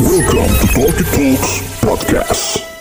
[0.00, 2.77] Welcome to Talkie Talks Podcast.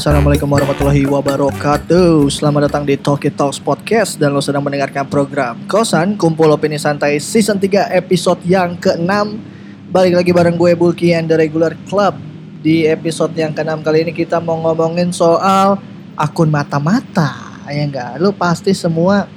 [0.00, 2.24] Assalamualaikum warahmatullahi wabarakatuh.
[2.32, 4.16] Selamat datang di Talkie Talks Podcast.
[4.16, 9.12] Dan lo sedang mendengarkan program Kosan Kumpul Opini Santai Season 3 episode yang ke-6
[9.92, 12.16] Balik lagi bareng gue Bulky and the Regular Club.
[12.64, 15.76] Di episode yang ke-6 kali ini kita mau ngomongin soal
[16.16, 17.60] akun mata-mata.
[17.68, 19.28] Ya enggak, lo pasti semua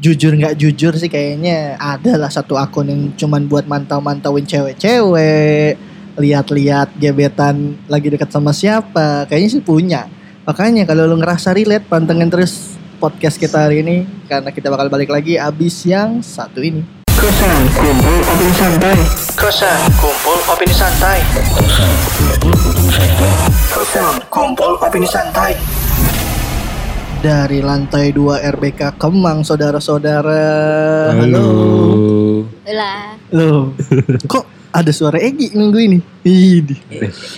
[0.00, 1.76] jujur nggak jujur sih kayaknya.
[1.76, 9.26] Ada lah satu akun yang cuman buat mantau-mantauin cewek-cewek lihat-lihat gebetan lagi dekat sama siapa
[9.26, 10.06] kayaknya sih punya.
[10.44, 13.96] Makanya kalau lu ngerasa relate pantengin terus podcast kita hari ini
[14.30, 16.84] karena kita bakal balik lagi abis yang satu ini.
[17.14, 18.98] Kosan kumpul opini santai.
[19.32, 21.18] Kosan kumpul opini santai.
[23.72, 25.52] Kosan kumpul opini santai.
[27.24, 30.44] Dari lantai 2 RBK Kemang saudara-saudara.
[31.16, 31.48] Halo.
[32.68, 33.72] Lah, Loh,
[34.28, 35.98] kok ada suara Egi nunggu ini?
[36.22, 36.66] Ih,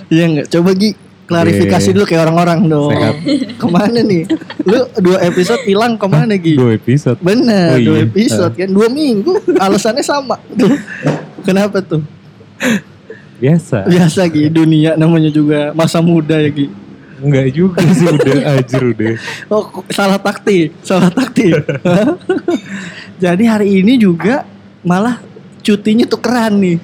[0.09, 0.47] Iya nggak?
[0.49, 2.95] Coba Gi klarifikasi dulu kayak orang-orang dong.
[3.59, 4.25] Ke mana nih?
[4.63, 6.55] Lu dua episode hilang ke mana Gi?
[6.57, 7.19] Dua episode.
[7.21, 8.07] Bener, Oh, dua iya.
[8.09, 9.37] episode kan, dua minggu.
[9.59, 10.41] Alasannya sama.
[10.55, 10.71] Tuh.
[11.43, 12.01] Kenapa tuh?
[13.37, 13.85] Biasa.
[13.85, 16.73] Biasa Gi, dunia namanya juga masa muda ya Gi.
[17.17, 19.13] Enggak juga sih udah ajar udah.
[19.49, 21.53] Oh, salah taktik, salah taktik.
[23.25, 24.45] Jadi hari ini juga
[24.81, 25.21] malah
[25.61, 26.77] cutinya tuh keren nih.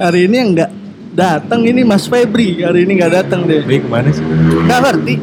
[0.00, 0.72] Hari ini yang nggak
[1.12, 2.64] datang ini Mas Febri.
[2.64, 3.60] Hari ini nggak datang deh.
[3.60, 4.24] Baik ke mana sih?
[4.24, 5.14] Nggak ngerti.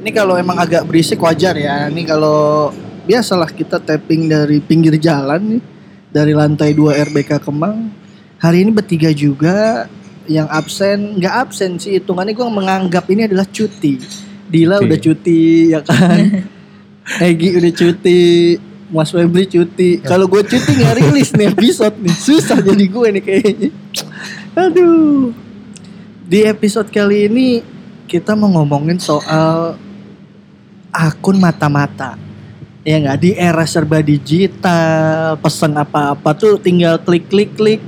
[0.00, 1.92] Ini kalau emang agak berisik wajar ya.
[1.92, 2.72] Ini kalau
[3.04, 5.62] biasalah kita tapping dari pinggir jalan nih,
[6.08, 7.92] dari lantai 2 RBK Kemang.
[8.40, 9.84] Hari ini bertiga juga
[10.24, 14.00] yang absen, nggak absen sih hitungannya gue menganggap ini adalah cuti.
[14.48, 14.86] Dila Cuti.
[14.88, 16.18] udah cuti ya kan.
[17.28, 18.20] Egi udah cuti,
[18.88, 20.00] Mas Febri cuti.
[20.00, 23.81] Kalau gue cuti nggak rilis nih episode nih, susah jadi gue nih kayaknya.
[24.52, 25.32] Aduh.
[26.28, 27.64] Di episode kali ini
[28.04, 29.80] kita mau ngomongin soal
[30.92, 32.20] akun mata-mata.
[32.84, 37.80] Ya nggak di era serba digital, pesan apa-apa tuh tinggal klik-klik-klik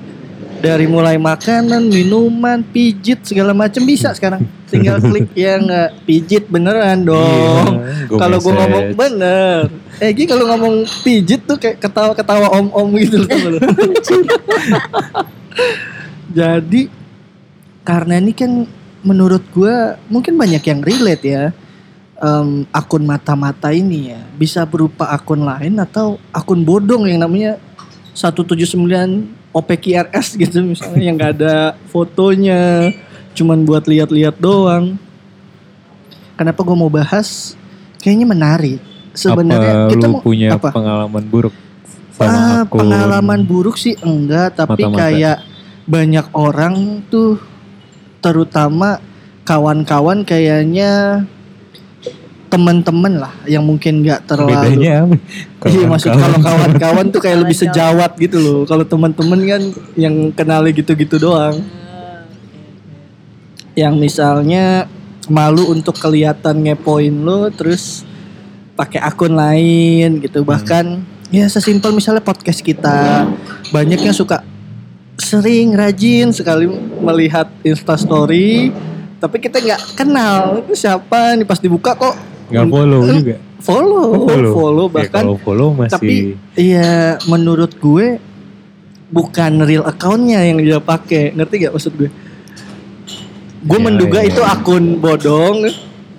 [0.64, 4.48] dari mulai makanan, minuman, pijit segala macam bisa sekarang.
[4.70, 7.76] Tinggal klik ya nggak pijit beneran dong.
[7.76, 9.68] Iya, gua kalau gue ngomong bener,
[10.00, 13.60] Egi kalau ngomong pijit tuh kayak ketawa-ketawa om-om gitu loh.
[16.34, 16.90] Jadi
[17.86, 18.66] karena ini kan
[19.06, 21.44] menurut gua mungkin banyak yang relate ya
[22.14, 27.58] Em, akun mata-mata ini ya bisa berupa akun lain atau akun bodong yang namanya
[28.14, 28.78] 179
[29.50, 32.94] OPQRS gitu misalnya yang gak ada fotonya
[33.34, 34.94] cuman buat lihat-lihat doang.
[36.38, 37.58] Kenapa gua mau bahas?
[37.98, 38.80] Kayaknya menarik.
[39.10, 40.70] Sebenarnya apa kita lu mau punya apa?
[40.70, 41.54] pengalaman buruk
[42.14, 44.98] sama Ah, akun pengalaman buruk sih enggak, tapi Mata-mata.
[45.02, 45.36] kayak
[45.84, 47.36] banyak orang tuh
[48.24, 49.00] terutama
[49.44, 51.24] kawan-kawan kayaknya
[52.48, 54.98] teman-teman lah yang mungkin nggak terlalu bedanya?
[55.64, 57.08] Iya maksud kalau Kawan-kawan.
[57.08, 58.60] tuh kayak lebih sejawat gitu loh.
[58.68, 59.62] Kalau teman-teman kan
[59.96, 61.56] yang kenali gitu-gitu doang.
[63.72, 64.84] Yang misalnya
[65.24, 68.04] malu untuk kelihatan ngepoin lo terus
[68.76, 70.44] pakai akun lain gitu.
[70.44, 71.00] Bahkan
[71.32, 73.24] ya sesimpel misalnya podcast kita
[73.72, 74.44] banyak yang suka
[75.16, 76.66] sering rajin sekali
[76.98, 78.74] melihat Insta story
[79.16, 82.14] tapi kita nggak kenal itu siapa nih pas dibuka kok
[82.44, 83.36] Nggak follow Eh, juga.
[83.58, 86.16] follow Oh, follow, Ya, bahkan kalau follow masih tapi
[86.54, 86.92] iya
[87.24, 88.20] menurut gue
[89.08, 92.10] bukan real accountnya yang dia pakai ngerti gak maksud gue
[93.62, 94.28] gue Ya, menduga ya.
[94.28, 95.72] itu akun bodong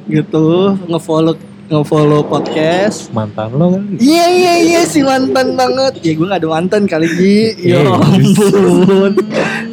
[0.07, 0.47] gitu
[0.85, 3.83] ngefollow ngefollow podcast mantan lo kan.
[3.97, 7.93] iya iya iya si mantan banget ya gue gak ada mantan kali Gi ya Iya.
[7.97, 9.11] ampun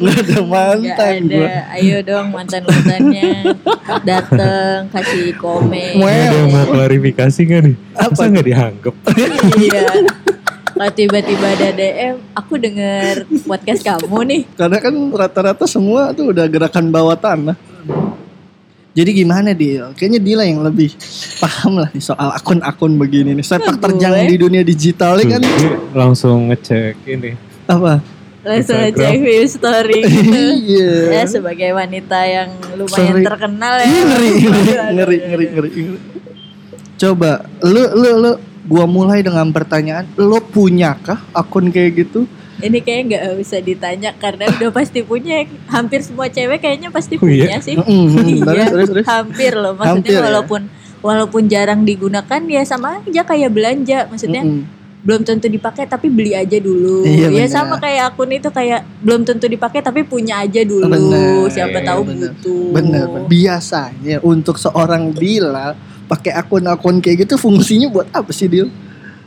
[0.01, 1.69] gak ada Gak mantan gue ada.
[1.73, 3.55] Ayo dong mantan-mantannya
[4.01, 6.01] dateng kasih komen.
[6.01, 6.11] Wah.
[6.11, 7.75] Ada yang mau klarifikasi nggak nih?
[7.95, 8.95] Apa Masa nggak dianggap?
[9.55, 9.83] Iya.
[10.73, 14.41] Kalau tiba-tiba ada DM, aku denger podcast kamu nih.
[14.57, 17.53] Karena kan rata-rata semua tuh udah gerakan bawah tanah.
[18.93, 19.89] Jadi gimana Dil?
[19.97, 20.93] Kayaknya Dila yang lebih
[21.41, 23.41] paham lah nih soal akun-akun begini nih.
[23.41, 27.33] Sepak terjang di dunia digital ini kan Dia langsung ngecek ini.
[27.65, 27.97] apa?
[28.45, 30.41] Langsung ngecek view story gitu.
[30.69, 30.93] Iya.
[31.09, 33.25] Ya sebagai wanita yang lumayan Sorry.
[33.25, 33.85] terkenal ya.
[33.89, 35.69] Ngeri, ngeri, ngeri, ngeri, ngeri, ngeri.
[36.93, 38.31] Coba, lu, lu, lu,
[38.69, 42.29] gua mulai dengan pertanyaan, lo punyakah akun kayak gitu?
[42.63, 45.43] Ini kayak nggak usah ditanya karena udah pasti punya.
[45.67, 47.45] Hampir semua cewek kayaknya pasti Oh, iya?
[47.45, 47.75] punya sih.
[47.75, 48.07] Mm-mm.
[48.23, 49.05] Iya, Terus, terus, terus.
[49.05, 49.73] hampir loh.
[49.73, 50.21] Maksudnya Hampir ya?
[50.23, 50.61] walaupun
[50.99, 54.07] walaupun jarang digunakan ya sama aja kayak belanja.
[54.07, 54.63] Maksudnya Mm-mm.
[55.03, 57.03] belum tentu dipakai tapi beli aja dulu.
[57.03, 57.51] Iya, ya benar.
[57.51, 60.87] sama kayak akun itu kayak belum tentu dipakai tapi punya aja dulu.
[60.87, 62.31] Benar, Siapa iya, tahu benar.
[62.31, 62.65] butuh.
[62.71, 63.27] Bener, bener.
[63.27, 68.67] biasanya untuk seorang Dila pakai akun-akun kayak gitu fungsinya buat apa sih Dil?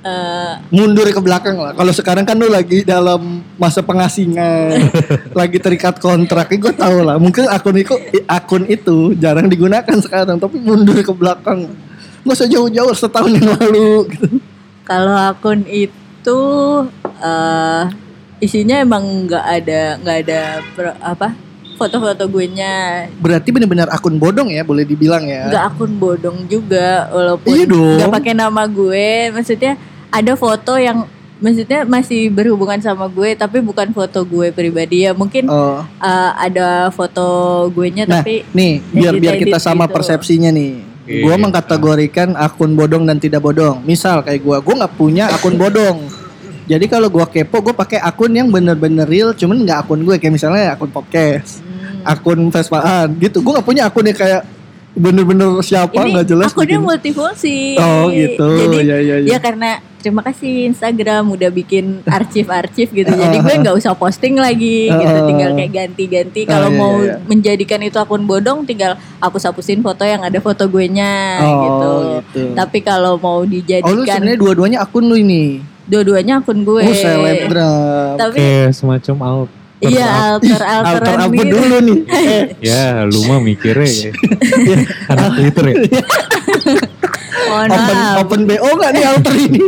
[0.06, 1.72] Eh, Mundur ke belakang lah.
[1.72, 3.18] Kalau sekarang kan lu lagi dalam
[3.56, 4.86] masa pengasingan,
[5.34, 7.16] lagi terikat kontrak, gue tau lah.
[7.16, 7.94] Mungkin akun itu
[8.24, 11.66] akun itu jarang digunakan sekarang, tapi mundur ke belakang.
[12.22, 14.06] Gak usah jauh-jauh setahun yang lalu.
[14.08, 14.26] Gitu.
[14.82, 16.38] kalau akun itu
[17.18, 17.82] eh
[18.38, 21.34] isinya emang nggak ada nggak ada pro- apa
[21.74, 25.46] foto-foto gue nya Berarti benar-benar akun bodong ya, boleh dibilang ya.
[25.46, 27.98] nggak akun bodong juga walaupun Iya dong.
[27.98, 29.74] nggak pakai nama gue maksudnya
[30.08, 31.04] ada foto yang
[31.36, 35.84] maksudnya masih berhubungan sama gue tapi bukan foto gue pribadi ya mungkin Oh.
[35.84, 37.26] eh, ada foto
[37.70, 39.94] gue nya Nah, tapi nih biar biar edit-edit kita sama gitu.
[39.94, 40.72] persepsinya nih.
[41.06, 41.38] Iya, Gua iya.
[41.38, 43.78] mengkategorikan akun bodong dan tidak bodong.
[43.84, 46.02] Misal kayak gua, gua nggak punya akun bodong.
[46.66, 50.34] Jadi kalau gua kepo, gua pakai akun yang bener-bener real, cuman nggak akun gue kayak
[50.34, 52.02] misalnya akun podcast, Hmm.
[52.02, 53.38] akun Vespaan gitu.
[53.38, 54.42] Gua nggak punya akun yang kayak
[54.96, 56.50] bener-bener siapa nggak jelas.
[56.50, 56.82] akunnya bikin.
[56.82, 58.48] multifungsi Oh gitu.
[58.56, 59.28] jadi ya ya ya.
[59.28, 63.06] Ya karena terima kasih Instagram udah bikin arsip-arsip gitu.
[63.06, 65.04] Jadi gue nggak usah posting lagi gitu.
[65.12, 66.40] Uh, Tinggal kayak ganti-ganti.
[66.42, 67.14] oh, Kalau iya, mau iya, iya.
[67.22, 71.92] menjadikan itu akun bodong, tinggal hapus-hapusin foto yang ada foto gue nya Oh, gitu.
[72.16, 72.40] gitu.
[72.56, 75.60] Tapi kalau mau Oh lu dijadikan sebenarnya dua-duanya akun lu ini.
[75.84, 76.82] dua-duanya akun gue.
[76.82, 78.16] Oh selebgram.
[78.16, 79.50] Tapi Kayak semacam out.
[79.78, 81.52] Iya alter Alter alteran apa gitu.
[81.52, 81.98] dulu nih?
[82.16, 84.10] Eh, Ya, lu mah mikirnya ya.
[85.08, 85.74] Anak Twitter ya.
[87.46, 88.16] Mohon open maaf.
[88.20, 89.60] open BO nggak nih alter ini?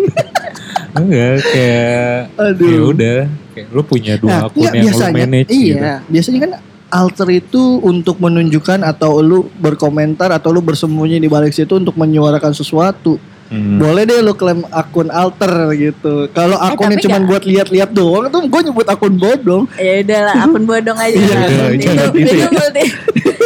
[0.90, 2.66] Enggak, kayak Aduh.
[2.66, 3.18] ya udah,
[3.52, 6.10] kayak lu punya dua Nah, akun nggak, yang lu biasanya, manage iya, gitu.
[6.10, 6.52] biasanya kan
[6.88, 12.50] alter itu untuk menunjukkan atau lu berkomentar atau lu bersembunyi di balik situ untuk menyuarakan
[12.50, 13.20] sesuatu.
[13.48, 13.80] Hmm.
[13.80, 16.28] Boleh deh lu klaim akun alter gitu.
[16.36, 19.64] Kalau akunnya Eh, cuma buat lihat-lihat doang tuh gue nyebut akun bodong.
[19.80, 21.16] Ya udahlah akun bodong aja.
[21.18, 22.48] Iya, iya, itu, jangan itu, gitu ya.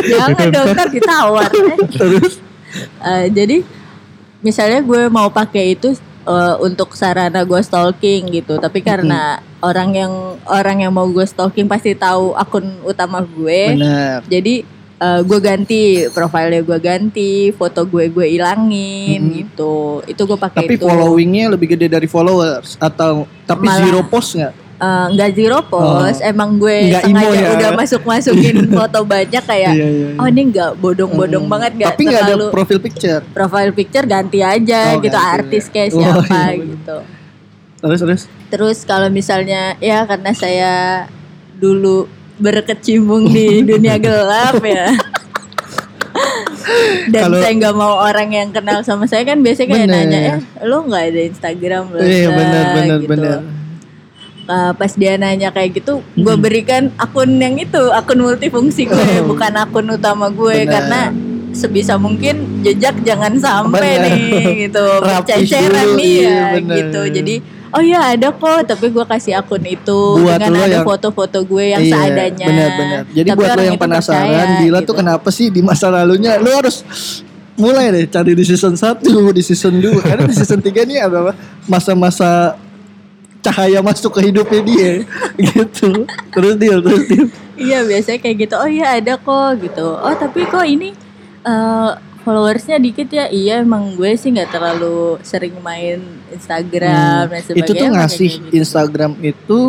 [0.13, 1.51] Jangan dong ntar ditawar.
[1.55, 1.79] Eh.
[1.95, 2.43] Terus
[3.03, 3.61] Eh, jadi
[4.41, 5.93] misalnya gue mau pakai itu
[6.25, 10.13] eh, untuk sarana gue stalking gitu tapi karena orang yang
[10.49, 14.25] orang yang mau gue stalking pasti tahu akun utama gue benar.
[14.27, 14.65] jadi
[15.03, 19.35] eh, gue ganti profilnya gue ganti foto gue gue ilangin Mhm.
[19.37, 24.01] gitu itu gue pakai Tapi itu followingnya lebih gede dari followers atau tapi Malah- zero
[24.05, 24.55] post nggak?
[24.75, 27.49] Eh, nggak zero post emang gue Nggak sengaja ya.
[27.53, 30.19] udah masuk masukin foto banyak kayak Iya, iya, iya.
[30.19, 31.53] oh ini nggak bodong-bodong Hmm.
[31.53, 33.23] banget nggak Tapi nggak ada profil picture.
[33.29, 35.35] profile picture ganti aja Oh, gitu ganti.
[35.37, 36.67] artis kayak Oh, siapa iya, bener.
[36.69, 36.97] gitu
[37.79, 38.23] Terus terus.
[38.49, 40.75] terus kalau misalnya ya karena saya
[41.53, 42.07] dulu
[42.37, 44.93] berkecimpung di dunia gelap ya
[47.09, 50.05] dan Kalau- saya nggak mau orang yang kenal sama saya kan biasanya kayak Bener.
[50.07, 53.11] nanya eh lo nggak ada Instagram lo Iya benar benar gitu.
[53.11, 53.39] benar.
[54.43, 59.31] Uh, pas dia nanya kayak gitu, gue berikan akun yang itu, akun multifungsi gue, Oh.
[59.31, 60.73] bukan akun utama gue, Benar.
[60.75, 61.01] karena
[61.55, 64.19] sebisa mungkin jejak jangan sampai nih,
[64.67, 64.83] gitu,
[65.23, 66.75] ceceran nih iya, ya, benar.
[66.75, 67.01] gitu.
[67.15, 67.35] Jadi,
[67.73, 71.65] oh ya ada kok, tapi gue kasih akun itu Buat dengan ada yang- foto-foto gue
[71.71, 72.47] yang Iya, seadanya.
[72.47, 73.01] Benar-benar.
[73.09, 74.89] Jadi Tapi buat lo yang penasaran, percaya, Dila gitu.
[74.89, 76.85] tuh kenapa sih di masa lalunya lo harus
[77.53, 81.33] mulai deh cari di season 1, di season 2 karena di season 3 ini adalah
[81.67, 82.57] masa-masa
[83.39, 84.91] cahaya masuk ke hidupnya dia
[85.51, 86.07] gitu.
[86.31, 87.25] Terus dia terus dia.
[87.55, 88.55] Iya biasanya kayak gitu.
[88.55, 89.87] Oh iya ada kok gitu.
[89.93, 90.95] Oh tapi kok ini
[91.43, 91.91] eh,
[92.23, 93.27] followersnya dikit ya.
[93.27, 96.01] Iya emang gue sih nggak terlalu sering main
[96.31, 97.53] Instagram dan sebagainya.
[97.53, 97.61] Hmm.
[97.61, 98.53] Itu tuh ngasih gitu.
[98.55, 99.61] Instagram itu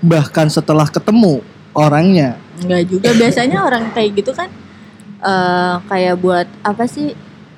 [0.00, 1.40] bahkan setelah ketemu
[1.70, 2.40] orangnya.
[2.58, 3.08] Enggak juga.
[3.12, 4.50] Biasanya orang kayak gitu kan
[5.20, 7.12] eh kayak buat apa sih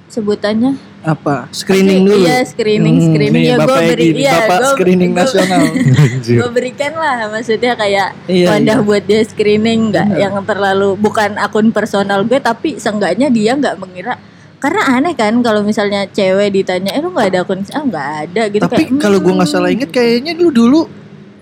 [0.07, 0.75] sebutannya?
[1.03, 1.51] Apa?
[1.51, 2.25] Screening Pasti- dulu.
[2.25, 5.63] Iya screening Hmm, screening nih, ya gue Bapak beri Egi, iya Bapak gue screening nasional.
[6.03, 6.37] Anjir.
[6.39, 8.87] gue berikan lah maksudnya kayak Iya, wadah iya.
[8.87, 14.15] buat dia screening nggak yang terlalu bukan akun personal gue tapi seenggaknya dia nggak mengira
[14.63, 18.43] karena aneh kan kalau misalnya cewek ditanya eh lu nggak ada akun ah nggak ada
[18.47, 20.81] gitu Tapi kayak, kalau gue nggak hmm, salah inget kayaknya dulu dulu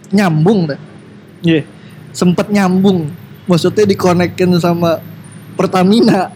[0.09, 0.81] nyambung dah.
[1.45, 1.69] Iya.
[2.17, 3.13] Sempet nyambung.
[3.45, 5.05] Maksudnya dikonekin sama
[5.53, 6.33] Pertamina.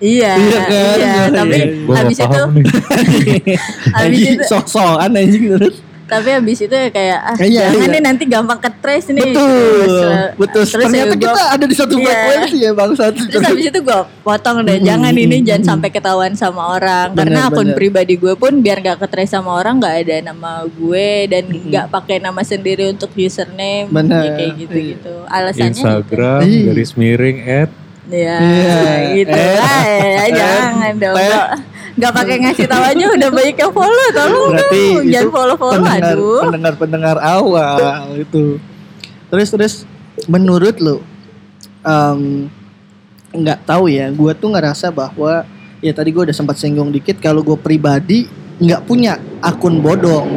[0.00, 0.96] iya Iya iya, kan?
[0.96, 1.66] Iya, tapi iya.
[1.84, 2.40] Gak habis itu
[3.92, 5.76] habis itu sok-sokan anjing terus.
[6.12, 7.88] Tapi habis itu ya kayak ah Iya, jangan iya.
[7.90, 9.24] nih nanti gampang ketres nih.
[9.24, 10.62] Betul, Terus, eh, betul.
[10.62, 12.04] terus Ternyata ya gua- kita ada di satu Iya.
[12.04, 13.12] frekuensi ya bangsat.
[13.14, 17.06] Terus habis itu gue potong deh, jangan ini jangan sampai ketahuan sama orang.
[17.10, 17.76] Bener, Karena akun bener.
[17.76, 22.16] pribadi gue pun biar gak ketres sama orang nggak ada nama gue dan nggak pakai
[22.18, 23.88] nama sendiri untuk username.
[23.88, 24.22] Bener.
[24.22, 25.14] Ya, kayak gitu-gitu.
[25.26, 26.60] Alasannya Instagram Iya.
[26.68, 27.70] garis miring at
[28.02, 28.78] Ya, Iya.
[29.14, 29.54] gitu Eh.
[29.54, 31.16] lah ya, jangan dong.
[31.16, 31.46] Eh.
[31.92, 35.04] Nggak pakai ngasih tahu aja udah banyak yang follow, tolong Berarti dong.
[35.06, 36.40] Jangan follow-follow, pendengar, aduh.
[36.42, 37.78] pendengar-pendengar awal
[38.16, 38.44] itu.
[39.28, 39.74] Terus terus
[40.26, 40.96] menurut lu
[41.82, 42.48] em,
[43.30, 45.44] nggak tahu ya, gue tuh ngerasa bahwa
[45.78, 48.26] ya tadi gue udah sempat singgung dikit kalau gue pribadi
[48.58, 50.28] nggak punya akun bodong.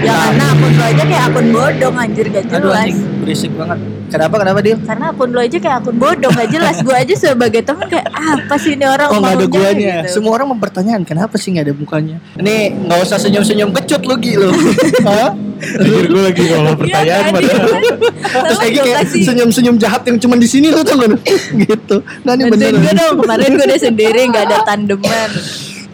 [0.00, 2.80] Ya karena akun lo aja kayak akun bodong anjir gak Aduh jelas.
[2.82, 3.78] anjing, berisik banget.
[4.10, 4.76] Kenapa kenapa dia?
[4.80, 6.76] Karena akun lo aja kayak akun bodong gak jelas.
[6.80, 9.94] Gue aja sebagai temen kayak apa sih ini orang Oh nggak ada guanya.
[10.02, 10.16] gitu.
[10.16, 12.16] Semua orang mempertanyakan kenapa sih nggak ada mukanya.
[12.34, 14.48] Ini nggak usah senyum-senyum kecut lu Gi, lu.
[15.06, 15.30] Hah?
[15.60, 17.86] Anjir gue lagi ngomong pertanyaan Iya, padahal tadi.
[18.40, 21.20] Terus Sama Egi gua kayak senyum-senyum jahat yang cuma di sini lu tau gak?
[21.60, 21.96] gitu.
[22.22, 22.80] Nah ini Bantuin bener.
[22.80, 25.30] gue dong kemarin gue udah sendiri gak ada tandeman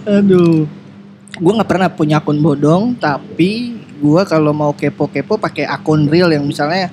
[0.06, 0.70] Aduh.
[1.36, 6.42] Gue nggak pernah punya akun bodong, tapi gue kalau mau kepo-kepo pakai akun real yang
[6.42, 6.88] misalnya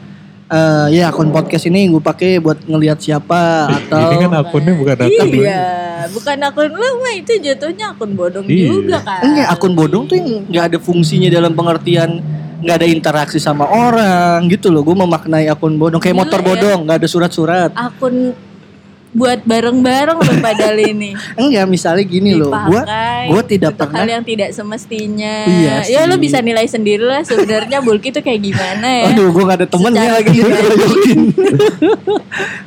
[0.46, 4.96] eh ya akun podcast ini gue pakai buat ngelihat siapa atau ini kan akunnya bukan
[4.98, 5.42] akun lu.
[5.42, 5.66] Iya
[6.04, 8.68] Bukan akun lo mah itu jatuhnya akun bodong Iya.
[8.68, 12.20] juga kan enggak akun bodong tuh yang nggak ada fungsinya dalam pengertian
[12.60, 16.46] nggak ada interaksi sama orang gitu loh gue memaknai akun bodong kayak Gila motor ya.
[16.46, 18.36] bodong nggak ada surat-surat Akun
[19.14, 24.00] buat bareng-bareng lo padahal ini enggak misalnya gini loh gue dipakai gue tidak untuk pernah
[24.04, 25.36] hal yang tidak semestinya.
[25.48, 26.22] Iya ya lo sih.
[26.28, 29.06] bisa nilai sendiri lah sebenarnya Bulky tuh kayak gimana ya.
[29.16, 30.84] Aduh, gue gak ada temennya Secara lagi pribadi.
[30.84, 31.20] Yakin.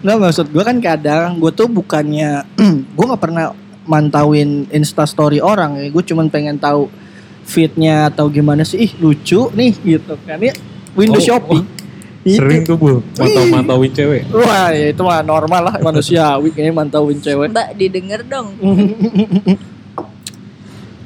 [0.01, 2.31] Nggak maksud gue kan kadang gue tuh bukannya
[2.97, 3.53] gue nggak pernah
[3.87, 5.87] mantauin instastory orang ya.
[5.93, 6.89] Gue cuman pengen tahu
[7.47, 8.87] fitnya atau gimana sih.
[8.87, 10.55] Ih lucu nih gitu kan ya.
[10.97, 11.63] Windows Oh, shopping.
[11.63, 11.76] Itu.
[12.27, 12.99] Sering tuh bu.
[13.15, 14.27] Mantau-mantauin cewek.
[14.35, 17.55] Wah ya itu mah normal lah manusiawi kayaknya mantauin cewek.
[17.55, 18.49] Mbak didengar dong.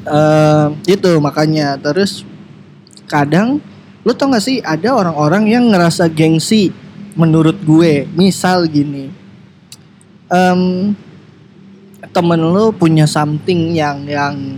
[0.01, 1.77] Eh, itu makanya.
[1.77, 2.25] Terus
[3.05, 3.61] kadang
[4.01, 6.73] lu tau gak sih ada orang-orang yang ngerasa gengsi
[7.15, 8.09] menurut gue.
[8.17, 9.13] Misal gini.
[10.33, 10.61] Em
[12.11, 14.57] temen lu punya something yang yang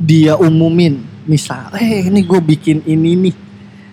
[0.00, 1.04] dia umumin.
[1.28, 3.34] Misal eh ini gue bikin ini nih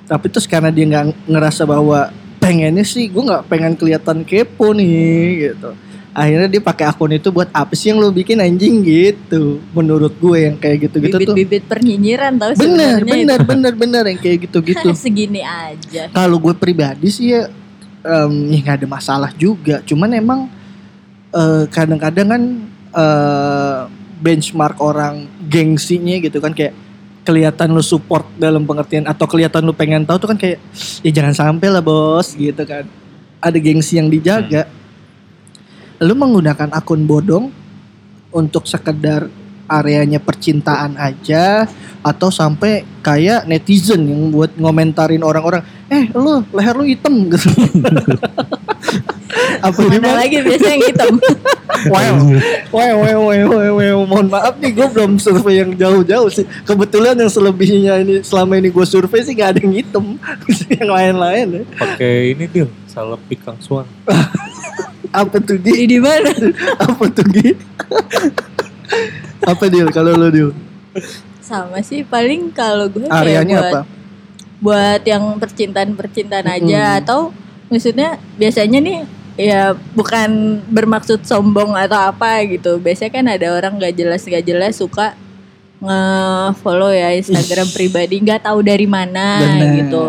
[0.07, 2.09] tapi terus karena dia nggak ngerasa bahwa
[2.39, 5.75] pengennya sih gue nggak pengen kelihatan kepo nih gitu.
[6.17, 9.61] Akhirnya dia pakai akun itu buat apa sih yang lu bikin anjing gitu.
[9.75, 11.35] Menurut gue yang kayak gitu gitu tuh.
[11.35, 14.69] Bibit-bibit pernyinyiran tau bener sebenarnya bener bener bener yang kayak gitu itu.
[14.73, 16.09] gitu Segini aja.
[16.09, 17.51] kalau gue pribadi sih ya
[18.01, 19.83] em, ya nggak ada masalah juga.
[19.85, 20.39] Cuman emang
[21.35, 22.43] eh, kadang-kadang kan
[22.95, 23.81] eh,
[24.17, 26.73] benchmark orang gengsinya gitu kan kayak
[27.27, 30.63] kelihatan lu support dalam pengertian atau kelihatan lu pengen tahu tuh kan kayak
[31.03, 32.87] ya jangan sampai lah bos gitu kan.
[33.43, 34.63] Ada gengsi yang dijaga.
[35.99, 37.51] Lu menggunakan akun bodong
[38.31, 39.27] untuk sekedar
[39.67, 41.67] areanya percintaan aja
[41.99, 45.59] atau sampai kayak netizen yang buat ngomentarin orang-orang
[45.91, 47.51] eh lu leher lu hitam gitu
[49.59, 51.13] apa ini Mana lagi biasanya yang hitam.
[51.93, 52.15] wow
[52.71, 57.13] wow wow wow wow wow mohon maaf nih gue belum survei yang jauh-jauh sih kebetulan
[57.13, 60.05] yang selebihnya ini selama ini gue survei sih gak ada yang hitam
[60.77, 61.63] yang lain-lain ya.
[61.75, 63.85] Pakai ini deal salep ikan suan.
[65.13, 66.29] apa tuh Di di mana?
[66.77, 67.55] apa tuh Gi?
[69.41, 70.51] apa deal kalau lo deal
[71.39, 73.81] Sama sih paling kalau gue kayak areanya buat apa
[74.57, 76.99] buat yang percintaan-percintaan aja Mm-mm.
[76.99, 77.19] atau
[77.69, 78.97] maksudnya biasanya nih
[79.37, 79.61] ya
[79.93, 80.29] bukan
[80.67, 82.75] bermaksud sombong atau apa gitu.
[82.77, 85.13] Biasanya kan ada orang nggak jelas nggak jelas suka
[85.77, 89.71] nge-follow ya Instagram pribadi nggak tahu dari mana Bener.
[89.79, 90.03] gitu.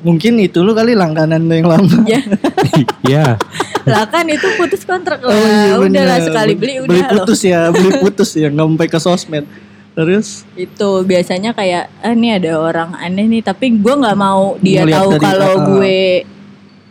[0.00, 2.08] Mungkin itu lu kali langganan yang lama.
[2.08, 2.24] Ya,
[3.04, 3.36] Iya.
[3.84, 5.28] lah kan itu putus kontrak lah.
[5.28, 7.10] Oh iya, udah lah sekali beli udah Beli loh.
[7.20, 9.44] putus ya, beli putus ya, nggak sampai ke sosmed.
[9.90, 14.86] Terus Itu biasanya kayak ah ini ada orang aneh nih tapi gue nggak mau dia
[14.86, 16.24] Ngeliat tahu kalau gue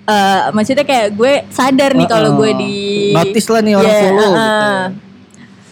[0.09, 2.75] eh maksudnya kayak gue sadar nih kalau gue di
[3.13, 4.31] notice lah nih orang Ya, follow.
[4.33, 5.07] gitu.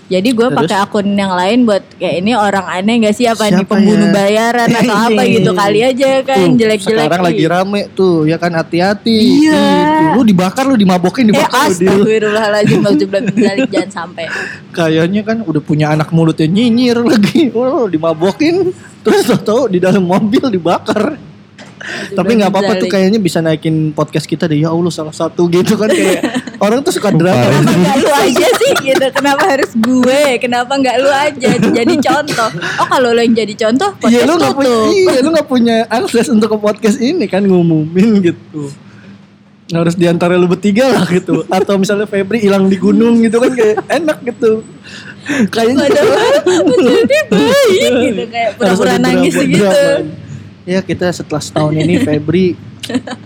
[0.07, 3.59] Jadi gue pakai akun yang lain buat kayak ini orang aneh gak sih apa Siapa
[3.59, 4.15] nih pembunuh ya?
[4.15, 5.33] bayaran atau apa Iya.
[5.35, 7.03] gitu kali aja kan jelek-jelek.
[7.03, 9.43] Sekarang lagi rame tuh, ya kan hati-hati.
[9.43, 9.59] Iya.
[9.59, 10.15] Gitu.
[10.15, 11.91] Lu dibakar, lu dimabokin, Eh dibakar Dil.
[11.91, 12.79] astagfirullahaladzim
[13.75, 14.31] jangan sampai.
[14.71, 17.51] Kayaknya kan udah punya anak mulutnya nyinyir lagi.
[17.57, 18.71] Oh, dimabokin,
[19.03, 21.19] terus tau-tau di dalam mobil dibakar.
[21.87, 24.59] Tapi nggak apa-apa tuh kayaknya bisa naikin podcast kita deh.
[24.59, 26.19] Ya Allah salah satu gitu kan kayak
[26.65, 27.47] orang tuh suka drama.
[27.47, 29.05] Kenapa nggak lu aja sih gitu?
[29.11, 30.21] Kenapa harus gue?
[30.37, 32.49] Kenapa nggak lu aja jadi contoh?
[32.77, 35.75] Oh kalau lo yang jadi contoh, Iya podcast lu nggak punya, iya lu nggak punya
[35.87, 38.71] akses untuk ke podcast ini kan ngumumin gitu.
[39.67, 41.43] Harus di antara lu bertiga lah gitu.
[41.47, 44.63] Atau misalnya Febri hilang di gunung gitu kan kayak enak gitu.
[45.51, 46.07] Kayaknya Padahal
[47.35, 49.83] baik gitu kayak pura-pura ada nangis drama- gitu.
[50.67, 52.59] Ya kita setelah setahun ini Febri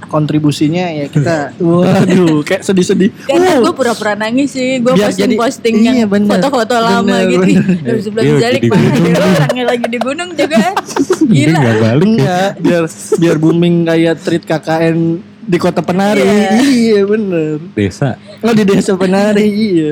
[0.07, 3.09] kontribusinya ya kita waduh kayak sedih-sedih.
[3.25, 6.29] Karena Uh, gue pura-pura nangis sih Gue Biar posting jadi- posting iya, yang bener.
[6.31, 8.37] foto-foto lama Bener, gitu bener.
[8.41, 9.03] Dari mana gunung.
[9.03, 10.57] dia orangnya lagi di gunung juga
[11.23, 12.39] Gila gak balik ya.
[12.57, 12.83] Biar
[13.17, 14.97] biar booming kayak treat KKN
[15.41, 16.21] di kota penari.
[16.21, 16.49] Iya.
[16.57, 17.55] Iya, bener.
[17.71, 18.17] Desa.
[18.39, 19.91] Oh di desa penari, iya.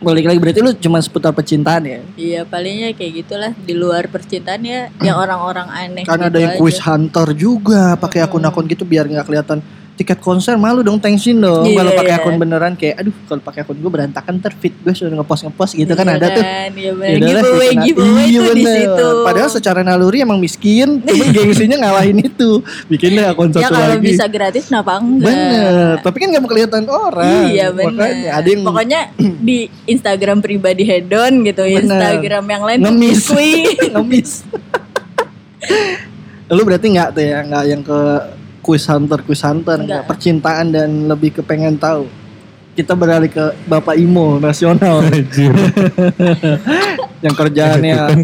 [0.00, 2.00] Balik lagi berarti lu cuma seputar percintaan ya?
[2.16, 6.52] Iya palingnya kayak gitulah Di luar percintaan ya Yang orang-orang aneh Kan ada gitu yang
[6.56, 6.60] aja.
[6.60, 9.60] quiz hunter juga pakai akun-akun gitu biar nggak kelihatan
[10.00, 12.18] tiket konser malu dong thanksin dong Iya, kalau pakai iya.
[12.18, 15.92] akun beneran kayak aduh kalau pakai akun gue berantakan terfit gue sudah ngepost ngepost gitu
[15.92, 18.76] kan Iya ada tuh kan, Ya bener Giveaway giveaway Iya, tuh di bener.
[18.80, 22.58] situ Padahal secara naluri emang miskin, cuman gengsinya ngalahin itu.
[22.88, 24.06] Bikin deh akun Ya satu kalau lagi.
[24.08, 27.42] bisa gratis kenapa enggak Bener, tapi kan gak mau kelihatan orang.
[27.46, 27.66] Iya.
[27.68, 29.00] Makanya ada yang Pokoknya
[29.46, 31.84] di Instagram pribadi hedon gitu, Bener.
[31.84, 33.28] Instagram yang lain ngemis,
[33.92, 34.30] ngemis.
[36.50, 38.00] Lu berarti nggak tuh ya, nggak yang ke
[38.70, 40.06] quiz hunter, quiz hunter, nggak Nggak.
[40.06, 42.06] percintaan dan lebih ke pengen tahu.
[42.70, 45.02] Kita beralih ke Bapak Imo nasional
[47.20, 48.22] yang kerjaannya Kan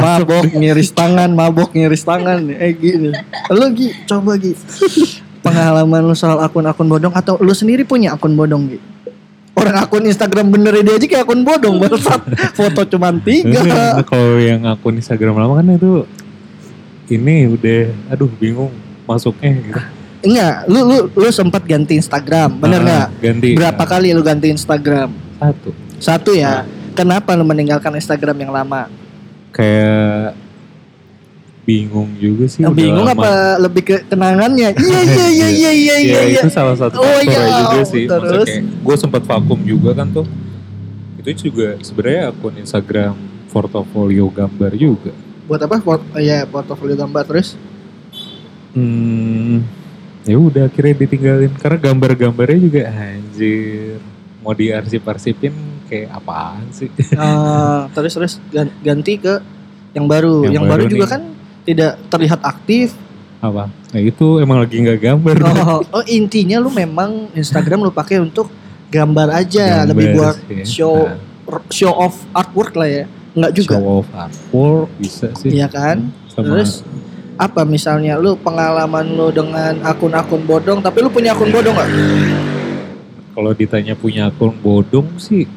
[0.00, 3.12] mabok ngiris tangan, mabok ngiris tangan, eh gini.
[3.52, 4.56] Lu Gi, coba Gi.
[5.44, 8.78] Pengalaman lu soal akun-akun bodong atau lu sendiri punya akun bodong Gi?
[9.52, 12.22] Orang akun Instagram bener dia aja kayak akun bodong bangsat.
[12.56, 13.60] Foto cuman tiga.
[13.60, 16.08] Enggak, Kalau yang akun Instagram lama kan itu
[17.12, 18.72] ini udah aduh bingung
[19.04, 19.80] masuknya gitu.
[20.22, 23.08] Enggak, lu lu lu sempat ganti Instagram, bener Ah, nggak?
[23.20, 23.48] Ganti.
[23.52, 25.10] Berapa kali lu ganti Instagram?
[25.36, 25.68] Satu.
[25.98, 26.62] Satu ya.
[26.92, 28.86] Kenapa lu meninggalkan Instagram yang lama?
[29.50, 30.38] Kayak
[31.62, 32.62] bingung juga sih.
[32.62, 33.18] udah Bingung lama.
[33.18, 34.74] apa lebih ke kenangannya?
[34.74, 35.94] Iya iya iya iya iya iya.
[35.96, 36.40] Ya, iya.
[36.40, 37.58] itu salah satu Oh, faktor iya.
[37.60, 38.04] juga sih.
[38.06, 38.48] Terus?
[38.62, 40.26] gue sempat vakum juga kan tuh.
[41.18, 43.14] Itu juga sebenarnya akun Instagram
[43.48, 45.10] portofolio gambar juga.
[45.44, 45.76] Buat apa?
[45.78, 47.54] Port ya portofolio gambar terus.
[48.72, 49.62] Hmm,
[50.24, 54.00] ya udah akhirnya ditinggalin karena gambar-gambarnya juga anjir
[54.40, 55.52] mau diarsip-arsipin
[55.86, 56.88] kayak apaan sih?
[57.20, 59.38] Ah, terus terus gan- ganti ke
[59.92, 60.48] yang baru.
[60.48, 61.12] Yang, Yang baru, baru juga nih.
[61.12, 61.22] kan
[61.62, 62.88] tidak terlihat aktif.
[63.38, 63.68] Apa?
[63.68, 65.36] Nah itu emang lagi nggak gambar.
[65.42, 68.48] Oh, oh, intinya lu memang Instagram lu pakai untuk
[68.88, 70.64] gambar aja, Gambar lebih buat sih.
[70.64, 73.04] show Nah, show off artwork lah ya.
[73.32, 73.76] Enggak juga.
[73.76, 75.50] show off artwork bisa sih.
[75.52, 76.08] Iya kan?
[76.28, 76.80] Sama Terus
[77.36, 81.90] apa misalnya lu pengalaman lu dengan akun-akun bodong tapi lu punya akun bodong nggak?
[83.32, 85.48] kalau ditanya punya akun bodong sih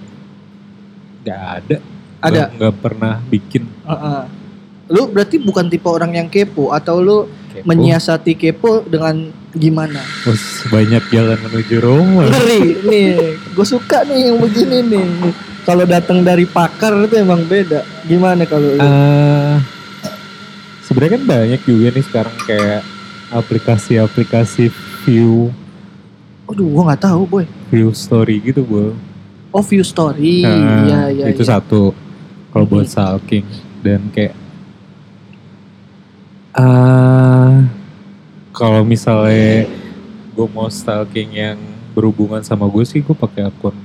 [1.26, 1.78] nggak ada.
[2.22, 2.44] Ada.
[2.54, 3.66] Nggak- pernah bikin.
[3.86, 4.22] Heeh.
[4.86, 7.66] Lu berarti bukan tipe orang yang kepo atau lu Kepo.
[7.66, 9.98] menyiasati kepo dengan gimana?
[10.22, 12.30] Terus banyak jalan menuju Roma.
[12.30, 13.10] Ngeri nih,
[13.42, 15.06] gue suka nih yang begini nih.
[15.66, 17.82] Kalau datang dari pakar itu emang beda.
[18.06, 18.82] Gimana kalau lu?
[20.96, 22.82] Sebenarnya kan banyak juga nih sekarang kayak
[23.28, 24.72] aplikasi-aplikasi
[25.04, 25.52] view
[26.48, 27.44] Aduh, gue nggak tahu boy.
[27.68, 28.96] view story gitu bu.
[29.52, 31.26] Oh view story, Nah, iya iya.
[31.36, 31.52] itu iya.
[31.60, 31.92] satu.
[32.48, 33.44] Kalau buat stalking
[33.84, 34.40] dan kayak
[36.56, 37.60] ah
[38.56, 39.68] kalau misalnya
[40.32, 41.60] gue mau stalking yang
[41.92, 43.76] berhubungan sama gue sih gue pakai akun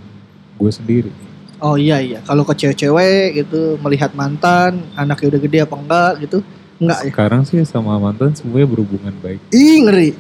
[0.62, 1.10] gue sendiri.
[1.58, 2.22] Oh iya iya.
[2.22, 6.38] Kalau ke cewek-cewek gitu melihat mantan, anaknya udah gede apa enggak gitu?
[6.80, 7.08] Enggak ya.
[7.12, 9.40] Sekarang sih sama mantan semuanya berhubungan baik.
[9.52, 10.10] Ih ngeri.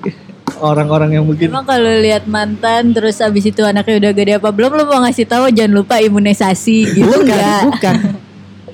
[0.60, 1.48] Orang-orang yang begini.
[1.48, 5.24] Emang kalau lihat mantan terus abis itu anaknya udah gede apa belum lo mau ngasih
[5.24, 7.60] tahu jangan lupa imunisasi gitu bukan, enggak?
[7.64, 7.94] bukan.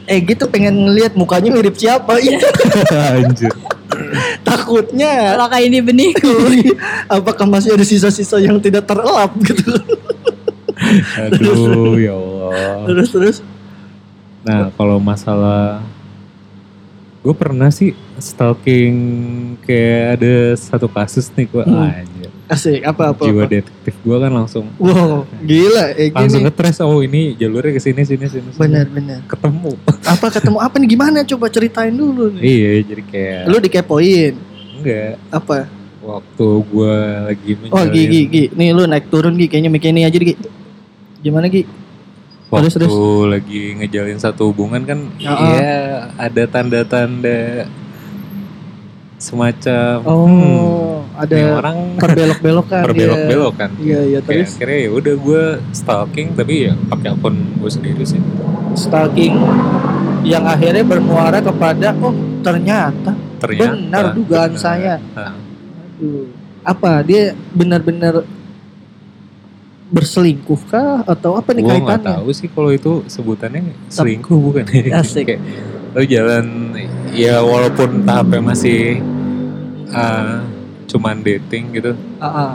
[0.06, 2.42] Eh gitu pengen ngelihat mukanya mirip siapa itu
[2.90, 3.50] Anjir.
[4.42, 6.30] takutnya Apakah ini beniku?
[7.10, 9.66] apakah masih ada sisa-sisa yang tidak terelap gitu
[11.18, 12.86] Aduh ya Allah.
[12.86, 13.36] terus terus
[14.46, 15.82] Nah kalau masalah
[17.26, 18.94] gue pernah sih stalking
[19.60, 21.90] kayak ada satu kasus nih gue Hmm.
[21.90, 22.30] anjir.
[22.46, 23.50] Asik apa apa, jiwa apa?
[23.50, 24.70] detektif gue kan langsung.
[24.78, 29.26] Wow gila eh langsung gini ngetres oh ini jalurnya ke sini sini sini bener bener
[29.26, 29.74] ketemu.
[30.06, 30.88] Apa ketemu apa nih?
[30.88, 31.18] Gimana?
[31.24, 32.40] Coba ceritain dulu nih.
[32.40, 34.34] Iya jadi kayak lu dikepoin?
[34.78, 35.18] Enggak.
[35.28, 35.66] Apa?
[35.98, 36.94] Waktu gue
[37.26, 38.44] lagi oh menjalin- Gi Gi Gi.
[38.54, 39.50] Nih lu naik turun Gi.
[39.50, 40.38] Kayaknya mic ini aja Gi.
[41.18, 41.66] Gimana Gi
[42.46, 42.94] waktu Terus, terus.
[43.26, 45.74] lagi ngejalin satu hubungan kan Ya, ya
[46.16, 47.66] ada tanda-tanda
[49.16, 52.82] semacam Oh, hmm, ada orang perbelok-belokan.
[52.84, 53.70] berbelok-belokan.
[53.78, 58.04] Iya, iya Kayak terus akhirnya ya udah gue stalking tapi ya pakai akun gue sendiri
[58.04, 58.20] sih.
[58.76, 59.40] stalking
[60.22, 64.60] yang akhirnya bermuara kepada oh ternyata Ternyata Benar dugaan benar.
[64.60, 64.94] saya.
[65.12, 66.24] Nah, aduh,
[66.62, 68.24] apa dia benar-benar
[69.88, 72.06] berselingkuh kah atau apa nih gue kaitannya?
[72.12, 74.98] tahu sih kalau itu sebutannya selingkuh bukan ya.
[74.98, 75.24] Asik.
[75.28, 75.40] Kayak
[75.92, 76.44] lo jalan
[77.10, 79.00] ya walaupun tahapnya masih
[79.88, 80.42] uh,
[80.86, 82.52] cuman dating gitu, Ah, ah.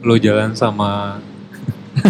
[0.00, 1.20] lo jalan sama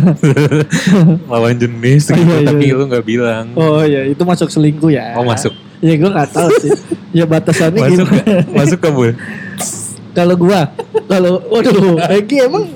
[1.28, 2.74] lawan jenis Oh, gitu, iya, iya, tapi iya.
[2.74, 3.44] lo nggak bilang.
[3.54, 5.14] Oh ya itu masuk selingkuh ya?
[5.14, 6.70] Oh masuk, Ya gue nggak tahu sih.
[7.12, 8.36] ya batasannya masuk, gimana?
[8.54, 9.02] masuk ke bu.
[10.12, 10.68] Kalau gua,
[11.06, 12.68] kalau waduh, Egi emang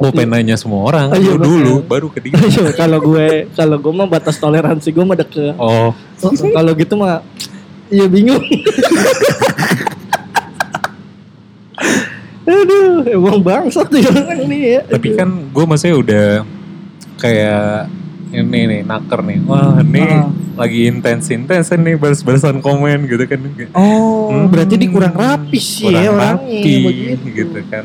[0.00, 2.32] Mau pengen nanya semua orang, Oh, iya, lo dulu, baru ke dia.
[2.34, 5.52] Ayo, kalau gue kalau gue mah batas toleransi gue mah deket.
[5.54, 7.20] Oh, Oh, kalau gitu mah
[7.86, 8.40] iya bingung.
[12.42, 14.80] Aduh, emang bangsat tuh orang nih ya.
[14.88, 16.26] tapi kan gue maksudnya udah
[17.16, 17.86] kayak
[18.32, 19.38] ini nih naker nih.
[19.44, 20.26] Wah ini Ah.
[20.56, 23.38] lagi intens-intens nih balas-balasan komen gitu kan.
[23.72, 27.26] Oh, Hmm, berarti dia kurang rapi sih kurang ya orangnya rapi, begitu.
[27.30, 27.84] gitu kan.